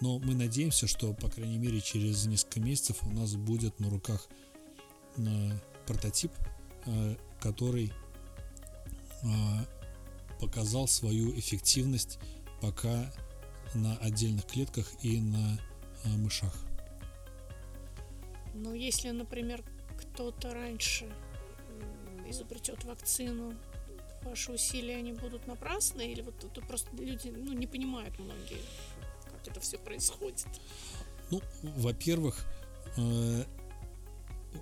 Но 0.00 0.18
мы 0.18 0.34
надеемся, 0.34 0.86
что, 0.86 1.14
по 1.14 1.28
крайней 1.28 1.58
мере, 1.58 1.80
через 1.80 2.26
несколько 2.26 2.60
месяцев 2.60 2.98
у 3.02 3.10
нас 3.10 3.34
будет 3.36 3.78
на 3.78 3.88
руках 3.88 4.28
прототип, 5.86 6.32
который 7.40 7.92
показал 10.40 10.88
свою 10.88 11.38
эффективность 11.38 12.18
пока 12.60 13.12
на 13.74 13.96
отдельных 13.98 14.44
клетках 14.46 14.92
и 15.02 15.20
на 15.20 15.60
э, 16.04 16.08
мышах. 16.08 16.54
Ну, 18.54 18.74
если, 18.74 19.10
например, 19.10 19.62
кто-то 19.96 20.52
раньше 20.52 21.08
изобретет 22.26 22.84
вакцину, 22.84 23.54
ваши 24.24 24.52
усилия 24.52 24.96
они 24.96 25.12
будут 25.12 25.46
напрасны, 25.46 26.12
или 26.12 26.22
вот 26.22 26.42
это 26.44 26.60
просто 26.62 26.88
люди 26.96 27.28
ну, 27.28 27.52
не 27.52 27.66
понимают 27.66 28.18
многие, 28.18 28.60
как 29.24 29.48
это 29.48 29.60
все 29.60 29.78
происходит? 29.78 30.46
Ну, 31.30 31.40
во-первых, 31.62 32.44
э, 32.96 33.44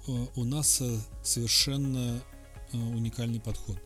э, 0.07 0.27
у 0.37 0.45
нас 0.45 0.83
совершенно 1.23 2.23
уникальный 2.73 3.41
подход 3.41 3.77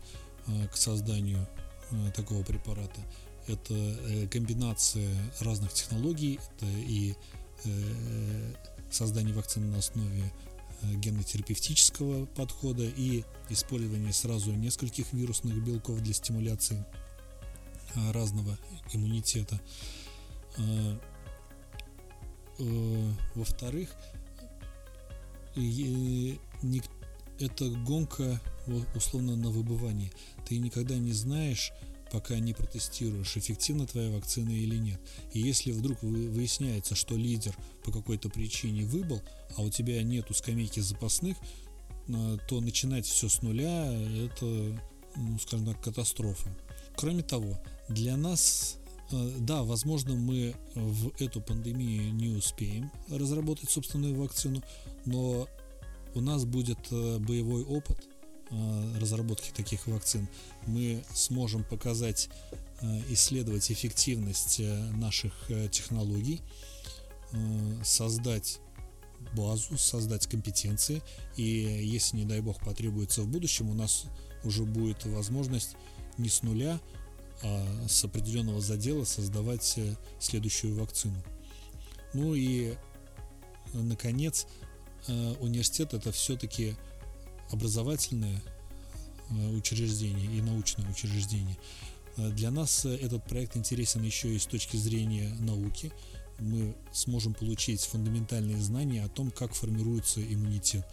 к 0.70 0.76
созданию 0.76 1.46
Э, 1.90 2.10
такого 2.12 2.42
препарата. 2.42 3.00
Это 3.46 3.74
э, 3.74 4.26
комбинация 4.28 5.10
разных 5.40 5.72
технологий, 5.72 6.40
это 6.56 6.66
и 6.66 7.14
э, 7.64 8.52
создание 8.90 9.34
вакцины 9.34 9.66
на 9.66 9.78
основе 9.78 10.32
генотерапевтического 10.94 12.26
подхода 12.26 12.84
и 12.84 13.24
использование 13.48 14.12
сразу 14.12 14.52
нескольких 14.52 15.12
вирусных 15.12 15.62
белков 15.64 16.00
для 16.00 16.14
стимуляции 16.14 16.84
разного 18.12 18.58
иммунитета. 18.92 19.60
Во-вторых, 23.34 23.94
это 27.40 27.68
гонка 27.70 28.40
условно 28.94 29.36
на 29.36 29.50
выбывание. 29.50 30.10
Ты 30.46 30.58
никогда 30.58 30.96
не 30.96 31.12
знаешь, 31.12 31.72
пока 32.14 32.38
не 32.38 32.54
протестируешь, 32.54 33.36
эффективна 33.36 33.88
твоя 33.88 34.08
вакцина 34.08 34.50
или 34.50 34.76
нет. 34.76 35.00
И 35.32 35.40
если 35.40 35.72
вдруг 35.72 36.00
выясняется, 36.00 36.94
что 36.94 37.16
лидер 37.16 37.56
по 37.82 37.90
какой-то 37.90 38.28
причине 38.28 38.84
выбыл, 38.84 39.20
а 39.56 39.62
у 39.62 39.68
тебя 39.68 40.00
нету 40.04 40.32
скамейки 40.32 40.78
запасных, 40.78 41.36
э, 42.06 42.38
то 42.48 42.60
начинать 42.60 43.04
все 43.04 43.28
с 43.28 43.42
нуля– 43.42 43.92
это, 44.26 44.46
ну, 45.16 45.38
скажем 45.40 45.66
так, 45.66 45.82
катастрофа. 45.82 46.56
Кроме 46.94 47.24
того, 47.24 47.60
для 47.88 48.16
нас 48.16 48.76
э, 49.10 49.36
да, 49.40 49.64
возможно, 49.64 50.14
мы 50.14 50.54
в 50.76 51.20
эту 51.20 51.40
пандемию 51.40 52.14
не 52.14 52.28
успеем 52.28 52.92
разработать 53.08 53.70
собственную 53.70 54.14
вакцину, 54.14 54.62
но 55.04 55.48
у 56.14 56.20
нас 56.20 56.44
будет 56.44 56.78
э, 56.92 57.18
боевой 57.18 57.64
опыт 57.64 57.98
э, 57.98 58.13
разработки 59.00 59.50
таких 59.50 59.86
вакцин. 59.86 60.28
Мы 60.66 61.02
сможем 61.14 61.64
показать, 61.64 62.28
э, 62.80 63.02
исследовать 63.08 63.70
эффективность 63.70 64.60
наших 64.92 65.50
технологий, 65.70 66.42
создать 67.82 68.60
базу, 69.32 69.76
создать 69.78 70.26
компетенции, 70.26 71.02
и 71.36 71.42
если, 71.42 72.18
не 72.18 72.24
дай 72.24 72.40
бог, 72.40 72.60
потребуется 72.60 73.22
в 73.22 73.28
будущем, 73.28 73.70
у 73.70 73.74
нас 73.74 74.04
уже 74.44 74.64
будет 74.64 75.04
возможность 75.06 75.76
не 76.18 76.28
с 76.28 76.42
нуля, 76.42 76.80
а 77.42 77.86
с 77.88 78.04
определенного 78.04 78.60
задела 78.60 79.04
создавать 79.04 79.74
э, 79.76 79.96
следующую 80.20 80.78
вакцину. 80.78 81.22
Ну 82.12 82.34
и, 82.34 82.74
наконец, 83.72 84.46
э, 85.08 85.34
университет 85.40 85.94
это 85.94 86.12
все-таки 86.12 86.76
образовательное 87.50 88.42
э, 89.30 89.48
учреждение 89.50 90.26
и 90.26 90.40
научное 90.40 90.88
учреждение. 90.90 91.56
Для 92.16 92.52
нас 92.52 92.84
этот 92.84 93.24
проект 93.24 93.56
интересен 93.56 94.04
еще 94.04 94.32
и 94.32 94.38
с 94.38 94.46
точки 94.46 94.76
зрения 94.76 95.34
науки. 95.40 95.90
Мы 96.38 96.76
сможем 96.92 97.34
получить 97.34 97.82
фундаментальные 97.82 98.60
знания 98.60 99.02
о 99.02 99.08
том, 99.08 99.32
как 99.32 99.52
формируется 99.52 100.22
иммунитет 100.22 100.86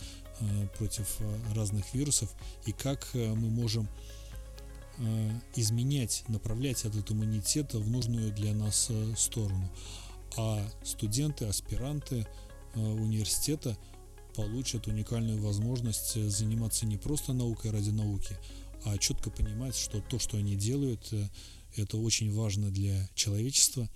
против 0.80 1.20
разных 1.54 1.94
вирусов 1.94 2.34
и 2.66 2.72
как 2.72 3.08
мы 3.14 3.36
можем 3.36 3.88
Э, 5.04 5.32
изменять, 5.56 6.24
направлять 6.28 6.86
этот 6.86 7.12
иммунитет 7.12 7.74
в 7.74 7.90
нужную 7.90 8.32
для 8.32 8.54
нас 8.54 8.88
э, 8.90 9.14
сторону. 9.18 9.68
А 10.38 10.64
студенты, 10.84 11.46
аспиранты 11.46 12.28
э, 12.76 12.80
университета 12.80 13.76
получат 14.34 14.88
уникальную 14.88 15.42
возможность 15.42 16.16
заниматься 16.30 16.86
не 16.86 16.98
просто 16.98 17.34
наукой 17.34 17.72
ради 17.72 17.90
науки, 17.90 18.38
а 18.86 18.98
четко 18.98 19.30
понимать, 19.30 19.76
что 19.76 20.02
то, 20.02 20.20
что 20.20 20.38
они 20.38 20.56
делают, 20.56 21.14
это 21.76 21.98
очень 21.98 22.34
важно 22.34 22.72
для 22.72 23.08
человечества, 23.16 23.90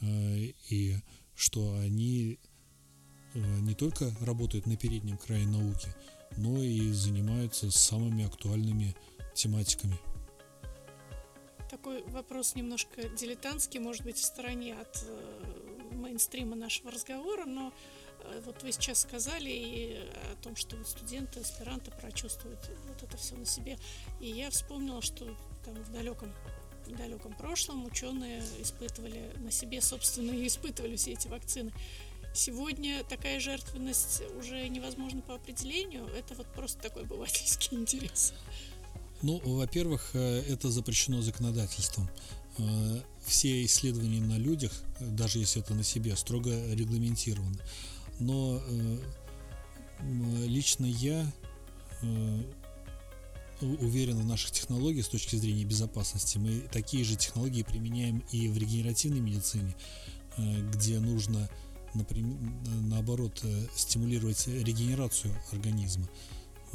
и 0.00 0.96
что 1.34 1.78
они 1.78 2.38
не 3.34 3.74
только 3.74 4.14
работают 4.20 4.66
на 4.66 4.76
переднем 4.76 5.18
крае 5.18 5.46
науки, 5.46 5.94
но 6.36 6.62
и 6.62 6.92
занимаются 6.92 7.70
самыми 7.70 8.24
актуальными 8.24 8.94
тематиками. 9.34 9.98
Такой 11.70 12.04
вопрос 12.04 12.54
немножко 12.54 13.08
дилетантский, 13.08 13.80
может 13.80 14.04
быть, 14.04 14.16
в 14.16 14.24
стороне 14.24 14.74
от 14.74 15.04
э, 15.08 15.92
мейнстрима 15.92 16.54
нашего 16.54 16.92
разговора, 16.92 17.46
но 17.46 17.68
э, 17.68 17.72
вот 18.44 18.62
вы 18.62 18.72
сейчас 18.72 19.00
сказали 19.00 19.50
и 19.50 19.96
о 20.32 20.36
том, 20.42 20.56
что 20.56 20.76
вот 20.76 20.88
студенты, 20.88 21.40
аспиранты 21.40 21.90
прочувствуют 21.90 22.58
вот 22.88 23.02
это 23.02 23.16
все 23.16 23.34
на 23.36 23.46
себе. 23.46 23.78
И 24.20 24.30
я 24.30 24.50
вспомнила, 24.50 25.02
что 25.02 25.24
там 25.64 25.74
в 25.74 25.92
далеком 25.92 26.32
в 26.86 26.96
далеком 26.96 27.32
прошлом 27.32 27.86
ученые 27.86 28.42
испытывали 28.60 29.32
на 29.38 29.50
себе, 29.50 29.80
собственно, 29.80 30.32
и 30.32 30.46
испытывали 30.46 30.96
все 30.96 31.12
эти 31.12 31.28
вакцины. 31.28 31.72
Сегодня 32.34 33.04
такая 33.04 33.38
жертвенность 33.40 34.22
уже 34.38 34.68
невозможна 34.68 35.20
по 35.22 35.36
определению. 35.36 36.06
Это 36.08 36.34
вот 36.34 36.46
просто 36.52 36.82
такой 36.82 37.04
обывательский 37.04 37.76
интерес. 37.80 38.34
Ну, 39.22 39.40
во-первых, 39.44 40.10
э, 40.14 40.42
это 40.48 40.70
запрещено 40.70 41.22
законодательством. 41.22 42.10
Э, 42.58 43.00
все 43.24 43.64
исследования 43.64 44.20
на 44.20 44.36
людях, 44.36 44.72
даже 45.00 45.38
если 45.38 45.62
это 45.62 45.74
на 45.74 45.84
себе, 45.84 46.16
строго 46.16 46.50
регламентированы. 46.74 47.58
Но 48.18 48.60
э, 48.66 48.98
лично 50.46 50.86
я 50.86 51.30
уверен 53.60 54.18
в 54.18 54.26
наших 54.26 54.50
технологиях 54.50 55.06
с 55.06 55.08
точки 55.08 55.36
зрения 55.36 55.64
безопасности. 55.64 56.36
Мы 56.36 56.60
такие 56.70 57.04
же 57.04 57.16
технологии 57.16 57.62
применяем 57.62 58.22
и 58.30 58.48
в 58.48 58.58
регенеративной 58.58 59.20
медицине, 59.20 59.74
где 60.36 61.00
нужно, 61.00 61.48
например, 61.94 62.36
наоборот, 62.82 63.42
стимулировать 63.74 64.46
регенерацию 64.48 65.34
организма. 65.52 66.06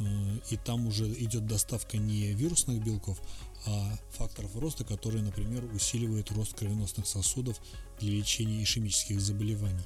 Э, 0.00 0.38
и 0.50 0.56
там 0.56 0.86
уже 0.86 1.12
идет 1.12 1.46
доставка 1.46 1.98
не 1.98 2.32
вирусных 2.32 2.82
белков, 2.82 3.20
а 3.66 3.98
факторов 4.10 4.56
роста, 4.56 4.84
которые, 4.84 5.22
например, 5.22 5.64
усиливают 5.74 6.30
рост 6.32 6.54
кровеносных 6.54 7.06
сосудов 7.06 7.60
для 8.00 8.12
лечения 8.12 8.62
ишемических 8.62 9.20
заболеваний. 9.20 9.84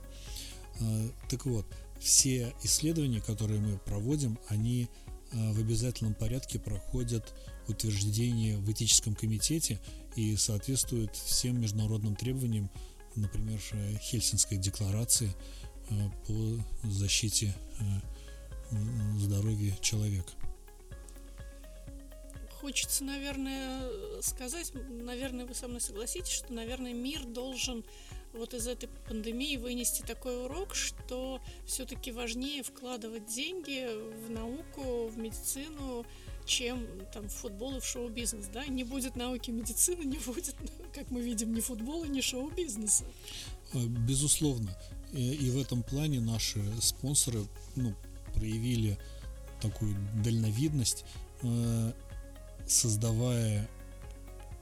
Э, 0.80 1.08
так 1.28 1.46
вот, 1.46 1.66
все 2.00 2.54
исследования, 2.62 3.20
которые 3.20 3.60
мы 3.60 3.78
проводим, 3.78 4.38
они 4.48 4.88
э, 5.32 5.52
в 5.52 5.58
обязательном 5.58 6.14
порядке 6.14 6.58
проходят 6.58 7.34
утверждение 7.68 8.58
в 8.58 8.70
этическом 8.70 9.14
комитете 9.14 9.80
и 10.16 10.36
соответствуют 10.36 11.16
всем 11.16 11.60
международным 11.60 12.14
требованиям, 12.14 12.70
например, 13.14 13.58
Хельсинской 14.00 14.58
декларации 14.58 15.32
по 16.26 16.88
защите 16.88 17.54
здоровье 19.18 19.76
человека. 19.80 20.30
Хочется, 22.60 23.04
наверное, 23.04 24.22
сказать, 24.22 24.72
наверное, 24.74 25.44
вы 25.44 25.54
со 25.54 25.68
мной 25.68 25.80
согласитесь, 25.80 26.32
что, 26.32 26.52
наверное, 26.52 26.94
мир 26.94 27.24
должен 27.26 27.84
вот 28.34 28.54
из 28.54 28.66
этой 28.66 28.88
пандемии 29.08 29.56
вынести 29.56 30.02
такой 30.02 30.44
урок, 30.44 30.74
что 30.74 31.40
все-таки 31.66 32.12
важнее 32.12 32.62
вкладывать 32.62 33.26
деньги 33.26 33.88
в 34.26 34.30
науку, 34.30 35.08
в 35.08 35.18
медицину, 35.18 36.04
чем 36.46 36.86
там 37.12 37.28
в 37.28 37.32
футбол 37.32 37.76
и 37.76 37.80
в 37.80 37.84
шоу-бизнес, 37.86 38.46
да? 38.52 38.66
Не 38.66 38.84
будет 38.84 39.16
науки 39.16 39.50
медицины, 39.50 40.04
не 40.04 40.18
будет, 40.18 40.54
как 40.92 41.10
мы 41.10 41.22
видим, 41.22 41.54
ни 41.54 41.60
футбола, 41.60 42.04
ни 42.04 42.20
шоу-бизнеса. 42.20 43.04
Безусловно. 43.72 44.76
И 45.12 45.50
в 45.50 45.58
этом 45.58 45.82
плане 45.82 46.20
наши 46.20 46.60
спонсоры 46.80 47.46
ну, 47.76 47.94
проявили 48.34 48.98
такую 49.60 49.96
дальновидность, 50.22 51.04
э, 51.42 51.92
создавая 52.66 53.68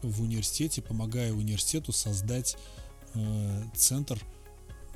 в 0.03 0.23
университете, 0.23 0.83
помогая 0.83 1.33
университету 1.33 1.93
создать 1.93 2.57
центр 3.75 4.21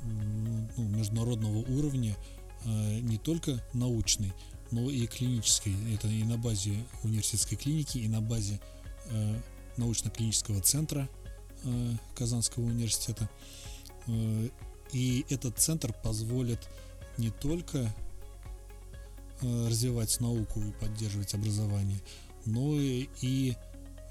ну, 0.02 0.84
международного 0.84 1.58
уровня, 1.58 2.16
э, 2.64 3.00
не 3.00 3.18
только 3.18 3.62
научный, 3.72 4.32
но 4.70 4.90
и 4.90 5.06
клинический. 5.06 5.74
Это 5.94 6.08
и 6.08 6.24
на 6.24 6.38
базе 6.38 6.74
университетской 7.02 7.56
клиники, 7.56 7.98
и 7.98 8.08
на 8.08 8.20
базе 8.20 8.60
научно-клинического 9.76 10.60
центра 10.60 11.08
Казанского 12.16 12.64
университета. 12.64 13.30
И 14.92 15.24
этот 15.28 15.58
центр 15.60 15.92
позволит 16.02 16.58
не 17.16 17.30
только 17.30 17.94
Э, 19.42 19.68
развивать 19.68 20.18
науку 20.20 20.60
и 20.60 20.72
поддерживать 20.80 21.34
образование, 21.34 22.00
но 22.46 22.74
и 22.74 23.54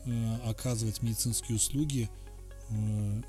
э, 0.06 0.36
оказывать 0.46 1.02
медицинские 1.02 1.56
услуги 1.56 2.12
э, 2.70 3.22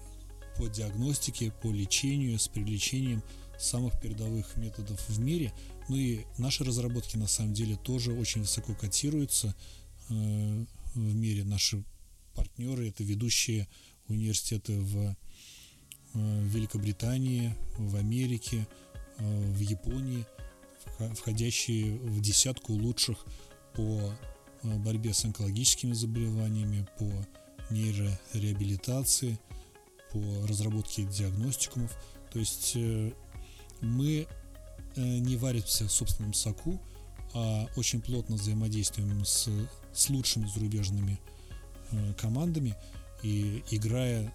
по 0.56 0.68
диагностике, 0.68 1.52
по 1.62 1.68
лечению, 1.68 2.38
с 2.38 2.48
привлечением 2.48 3.22
самых 3.58 4.00
передовых 4.00 4.56
методов 4.56 5.00
в 5.08 5.18
мире. 5.18 5.52
Ну 5.88 5.96
и 5.96 6.24
наши 6.38 6.64
разработки 6.64 7.16
на 7.16 7.26
самом 7.26 7.54
деле 7.54 7.76
тоже 7.76 8.12
очень 8.12 8.42
высоко 8.42 8.74
котируются 8.74 9.54
в 10.08 10.66
мире. 10.94 11.44
Наши 11.44 11.82
партнеры 12.34 12.88
это 12.88 13.02
ведущие 13.02 13.66
университеты 14.08 14.78
в 14.78 15.16
Великобритании, 16.14 17.54
в 17.78 17.96
Америке, 17.96 18.66
в 19.18 19.60
Японии– 19.60 20.26
входящие 21.14 21.96
в 21.98 22.20
десятку 22.20 22.72
лучших 22.72 23.24
по 23.74 24.00
э, 24.62 24.76
борьбе 24.78 25.12
с 25.12 25.24
онкологическими 25.24 25.92
заболеваниями, 25.92 26.86
по 26.98 27.10
нейрореабилитации, 27.70 29.38
по 30.12 30.46
разработке 30.46 31.04
диагностикумов. 31.04 31.96
То 32.32 32.38
есть 32.38 32.72
э, 32.76 33.12
мы 33.80 34.26
э, 34.96 35.00
не 35.00 35.36
варимся 35.36 35.86
в 35.86 35.92
собственном 35.92 36.34
соку, 36.34 36.80
а 37.34 37.66
очень 37.76 38.00
плотно 38.00 38.36
взаимодействуем 38.36 39.24
с, 39.24 39.48
с 39.92 40.10
лучшими 40.10 40.46
зарубежными 40.46 41.20
командами 42.18 42.74
и 43.22 43.62
играя 43.70 44.32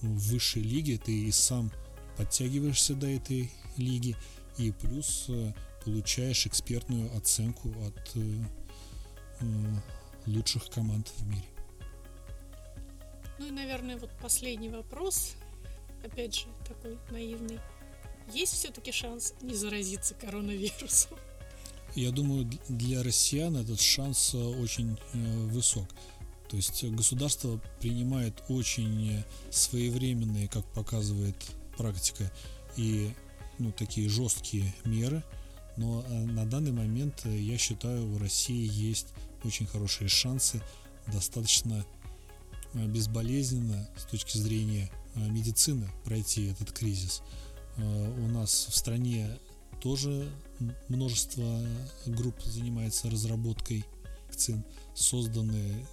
в 0.00 0.30
высшей 0.30 0.62
лиге, 0.62 0.96
ты 0.96 1.12
и 1.12 1.30
сам 1.30 1.70
подтягиваешься 2.16 2.94
до 2.94 3.06
этой 3.06 3.52
лиги, 3.76 4.16
и 4.56 4.70
плюс 4.70 5.28
получаешь 5.84 6.46
экспертную 6.46 7.14
оценку 7.16 7.70
от 7.86 8.16
э, 8.16 8.44
э, 9.40 9.44
лучших 10.26 10.66
команд 10.66 11.10
в 11.16 11.26
мире. 11.26 11.49
Ну 13.40 13.46
и, 13.46 13.50
наверное, 13.50 13.96
вот 13.96 14.10
последний 14.20 14.68
вопрос, 14.68 15.32
опять 16.04 16.34
же, 16.34 16.44
такой 16.68 16.98
наивный. 17.10 17.58
Есть 18.34 18.52
все-таки 18.52 18.92
шанс 18.92 19.32
не 19.40 19.54
заразиться 19.54 20.14
коронавирусом? 20.14 21.16
Я 21.94 22.10
думаю, 22.10 22.50
для 22.68 23.02
россиян 23.02 23.56
этот 23.56 23.80
шанс 23.80 24.34
э, 24.34 24.36
очень 24.36 24.98
э, 25.14 25.46
высок. 25.46 25.88
То 26.50 26.56
есть 26.56 26.84
государство 26.84 27.58
принимает 27.80 28.34
очень 28.48 29.24
своевременные, 29.50 30.46
как 30.46 30.66
показывает 30.74 31.36
практика, 31.78 32.30
и 32.76 33.10
ну, 33.58 33.72
такие 33.72 34.10
жесткие 34.10 34.74
меры, 34.84 35.24
но 35.78 36.02
на 36.08 36.44
данный 36.44 36.72
момент 36.72 37.24
я 37.24 37.56
считаю, 37.56 38.14
у 38.14 38.18
России 38.18 38.68
есть 38.70 39.08
очень 39.44 39.66
хорошие 39.66 40.08
шансы 40.08 40.60
достаточно 41.06 41.86
безболезненно 42.74 43.88
с 43.96 44.04
точки 44.04 44.38
зрения 44.38 44.90
медицины 45.14 45.88
пройти 46.04 46.46
этот 46.46 46.72
кризис. 46.72 47.22
У 47.76 48.28
нас 48.28 48.66
в 48.68 48.76
стране 48.76 49.38
тоже 49.80 50.30
множество 50.88 51.62
групп 52.06 52.40
занимается 52.42 53.10
разработкой 53.10 53.84
вакцин, 54.40 54.64
созданы 54.94 55.86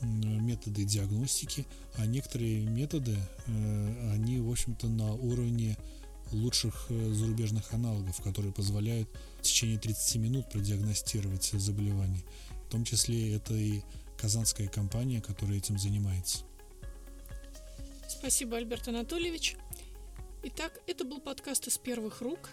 методы 0.00 0.84
диагностики, 0.84 1.66
а 1.96 2.06
некоторые 2.06 2.60
методы, 2.60 3.16
э, 3.46 4.12
они, 4.14 4.38
в 4.38 4.48
общем-то, 4.48 4.86
на 4.88 5.12
уровне 5.12 5.76
лучших 6.30 6.86
э, 6.90 7.12
зарубежных 7.12 7.72
аналогов, 7.72 8.20
которые 8.22 8.52
позволяют 8.52 9.08
в 9.40 9.42
течение 9.42 9.78
30 9.78 10.16
минут 10.16 10.50
продиагностировать 10.50 11.50
заболевание. 11.54 12.22
В 12.68 12.70
том 12.70 12.84
числе 12.84 13.34
это 13.34 13.54
и 13.54 13.82
казанская 14.18 14.68
компания, 14.68 15.20
которая 15.20 15.58
этим 15.58 15.78
занимается. 15.78 16.40
Спасибо, 18.08 18.56
Альберт 18.56 18.88
Анатольевич. 18.88 19.56
Итак, 20.42 20.80
это 20.86 21.04
был 21.04 21.20
подкаст 21.20 21.68
из 21.68 21.78
первых 21.78 22.20
рук. 22.20 22.50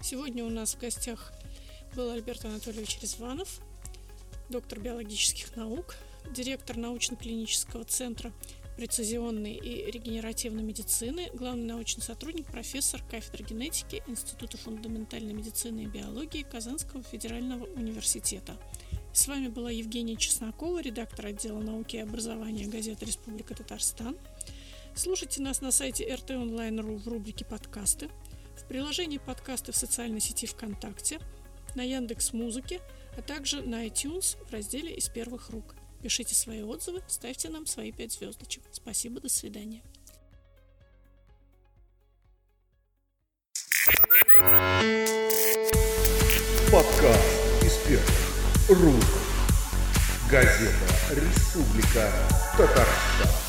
Сегодня 0.00 0.44
у 0.44 0.50
нас 0.50 0.74
в 0.74 0.80
гостях 0.80 1.32
был 1.94 2.10
Альберт 2.10 2.44
Анатольевич 2.44 2.98
Резванов, 3.00 3.60
доктор 4.48 4.80
биологических 4.80 5.54
наук, 5.56 5.96
директор 6.30 6.76
научно-клинического 6.76 7.84
центра 7.84 8.32
прецизионной 8.76 9.54
и 9.54 9.90
регенеративной 9.90 10.62
медицины, 10.62 11.30
главный 11.32 11.64
научный 11.64 12.02
сотрудник, 12.02 12.46
профессор 12.46 13.02
кафедры 13.10 13.44
генетики 13.44 14.02
Института 14.06 14.58
фундаментальной 14.58 15.32
медицины 15.32 15.84
и 15.84 15.86
биологии 15.86 16.42
Казанского 16.42 17.02
федерального 17.02 17.64
университета. 17.64 18.56
С 19.16 19.28
вами 19.28 19.48
была 19.48 19.70
Евгения 19.70 20.14
Чеснокова, 20.14 20.82
редактор 20.82 21.24
отдела 21.24 21.58
науки 21.58 21.96
и 21.96 22.00
образования 22.00 22.66
газеты 22.66 23.06
«Республика 23.06 23.54
Татарстан». 23.54 24.14
Слушайте 24.94 25.40
нас 25.40 25.62
на 25.62 25.72
сайте 25.72 26.06
RT 26.06 26.26
Online.ru 26.26 26.98
в 26.98 27.08
рубрике 27.08 27.46
«Подкасты», 27.46 28.10
в 28.58 28.68
приложении 28.68 29.16
подкасты 29.16 29.72
в 29.72 29.76
социальной 29.76 30.20
сети 30.20 30.46
ВКонтакте, 30.46 31.18
на 31.74 31.82
Яндекс 31.82 32.34
Музыке, 32.34 32.82
а 33.16 33.22
также 33.22 33.62
на 33.62 33.86
iTunes 33.86 34.36
в 34.44 34.52
разделе 34.52 34.94
«Из 34.94 35.08
первых 35.08 35.48
рук». 35.48 35.76
Пишите 36.02 36.34
свои 36.34 36.60
отзывы, 36.60 37.02
ставьте 37.08 37.48
нам 37.48 37.64
свои 37.64 37.92
пять 37.92 38.12
звездочек. 38.12 38.64
Спасибо, 38.70 39.22
до 39.22 39.30
свидания. 39.30 39.82
Подкаст 46.70 47.64
из 47.64 47.76
первых 47.88 48.25
рук. 48.68 49.04
Газета 50.28 50.70
«Республика 51.10 52.10
Татарстан». 52.56 53.45